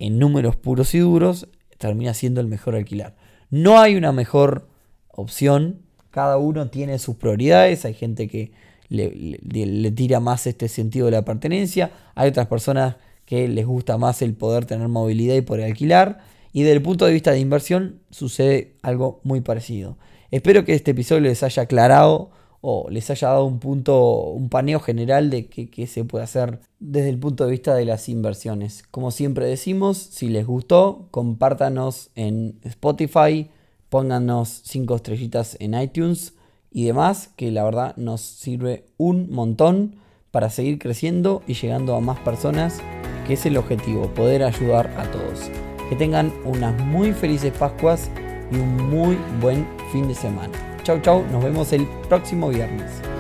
en 0.01 0.19
números 0.19 0.57
puros 0.57 0.95
y 0.95 0.99
duros 0.99 1.49
termina 1.89 2.15
siendo 2.15 2.41
el 2.41 2.47
mejor 2.47 2.77
alquilar. 2.77 3.15
No 3.51 3.79
hay 3.79 3.95
una 3.95 4.11
mejor 4.11 4.69
opción, 5.11 5.83
cada 6.11 6.39
uno 6.39 6.71
tiene 6.71 6.99
sus 6.99 7.17
prioridades, 7.17 7.85
hay 7.85 7.93
gente 7.93 8.27
que 8.27 8.53
le, 8.89 9.93
tira 9.93 10.19
más 10.19 10.47
este 10.47 10.69
sentido 10.69 11.05
de 11.07 11.13
la 11.13 11.27
pertenencia, 11.27 11.91
hay 12.15 12.31
otras 12.31 12.47
personas 12.47 12.97
que 13.27 13.49
les 13.49 13.67
gusta 13.67 13.99
más 13.99 14.23
el 14.23 14.33
poder 14.33 14.65
tener 14.65 14.89
movilidad 14.89 15.35
y 15.35 15.43
poder 15.43 15.67
alquilar, 15.67 16.21
y 16.55 16.63
desde 16.63 16.77
el 16.77 16.81
punto 16.81 17.05
de 17.05 17.13
vista 17.13 17.33
de 17.33 17.41
inversión 17.41 18.01
sucede 18.09 18.77
algo 18.81 19.21
muy 19.23 19.43
parecido. 19.43 19.99
Espero 20.31 20.65
que 20.65 20.73
este 20.73 20.93
episodio 20.93 21.21
les 21.21 21.43
haya 21.43 21.65
aclarado 21.65 22.31
o 22.67 22.89
les 22.89 23.11
haya 23.11 23.29
dado 23.29 23.45
un 23.45 23.59
punto, 23.59 24.23
un 24.31 24.49
paneo 24.49 24.81
general 24.81 25.29
de 25.29 25.49
qué, 25.49 25.87
se 25.87 26.03
puede 26.03 26.25
hacer 26.25 26.61
desde 26.81 27.11
el 27.11 27.19
punto 27.19 27.45
de 27.45 27.51
vista 27.51 27.75
de 27.75 27.85
las 27.85 28.09
inversiones. 28.09 28.85
Como 28.91 29.11
siempre 29.11 29.45
decimos, 29.45 29.99
si 29.99 30.31
les 30.31 30.47
gustó, 30.47 31.09
compártanos 31.11 32.09
en 32.15 32.59
Spotify, 32.63 33.51
pónganos 33.91 34.63
5 34.65 34.97
estrellitas 34.97 35.59
en 35.61 35.75
iTunes 35.79 36.33
y 36.71 36.87
demás, 36.87 37.29
que 37.37 37.51
la 37.51 37.65
verdad 37.65 37.97
nos 37.99 38.23
sirve 38.23 38.87
un 38.97 39.31
montón 39.31 39.97
para 40.31 40.49
seguir 40.49 40.79
creciendo 40.79 41.43
y 41.47 41.53
llegando 41.53 41.95
a 41.95 42.01
más 42.01 42.19
personas, 42.21 42.81
que 43.27 43.35
es 43.35 43.45
el 43.45 43.59
objetivo, 43.59 44.09
poder 44.15 44.43
ayudar 44.43 44.87
a 44.97 45.11
todos. 45.11 45.51
Que 45.91 45.97
tengan 45.97 46.33
unas 46.47 46.83
muy 46.87 47.13
felices 47.13 47.53
Pascuas 47.59 48.11
y 48.51 48.57
un 48.57 48.89
muy 48.89 49.19
buen 49.43 49.67
fin 49.93 50.09
de 50.09 50.15
semana. 50.15 50.74
Chau, 50.85 51.01
chau, 51.01 51.25
nos 51.33 51.43
vemos 51.43 51.73
el 51.73 51.87
próximo 52.11 52.51
viernes. 52.51 53.14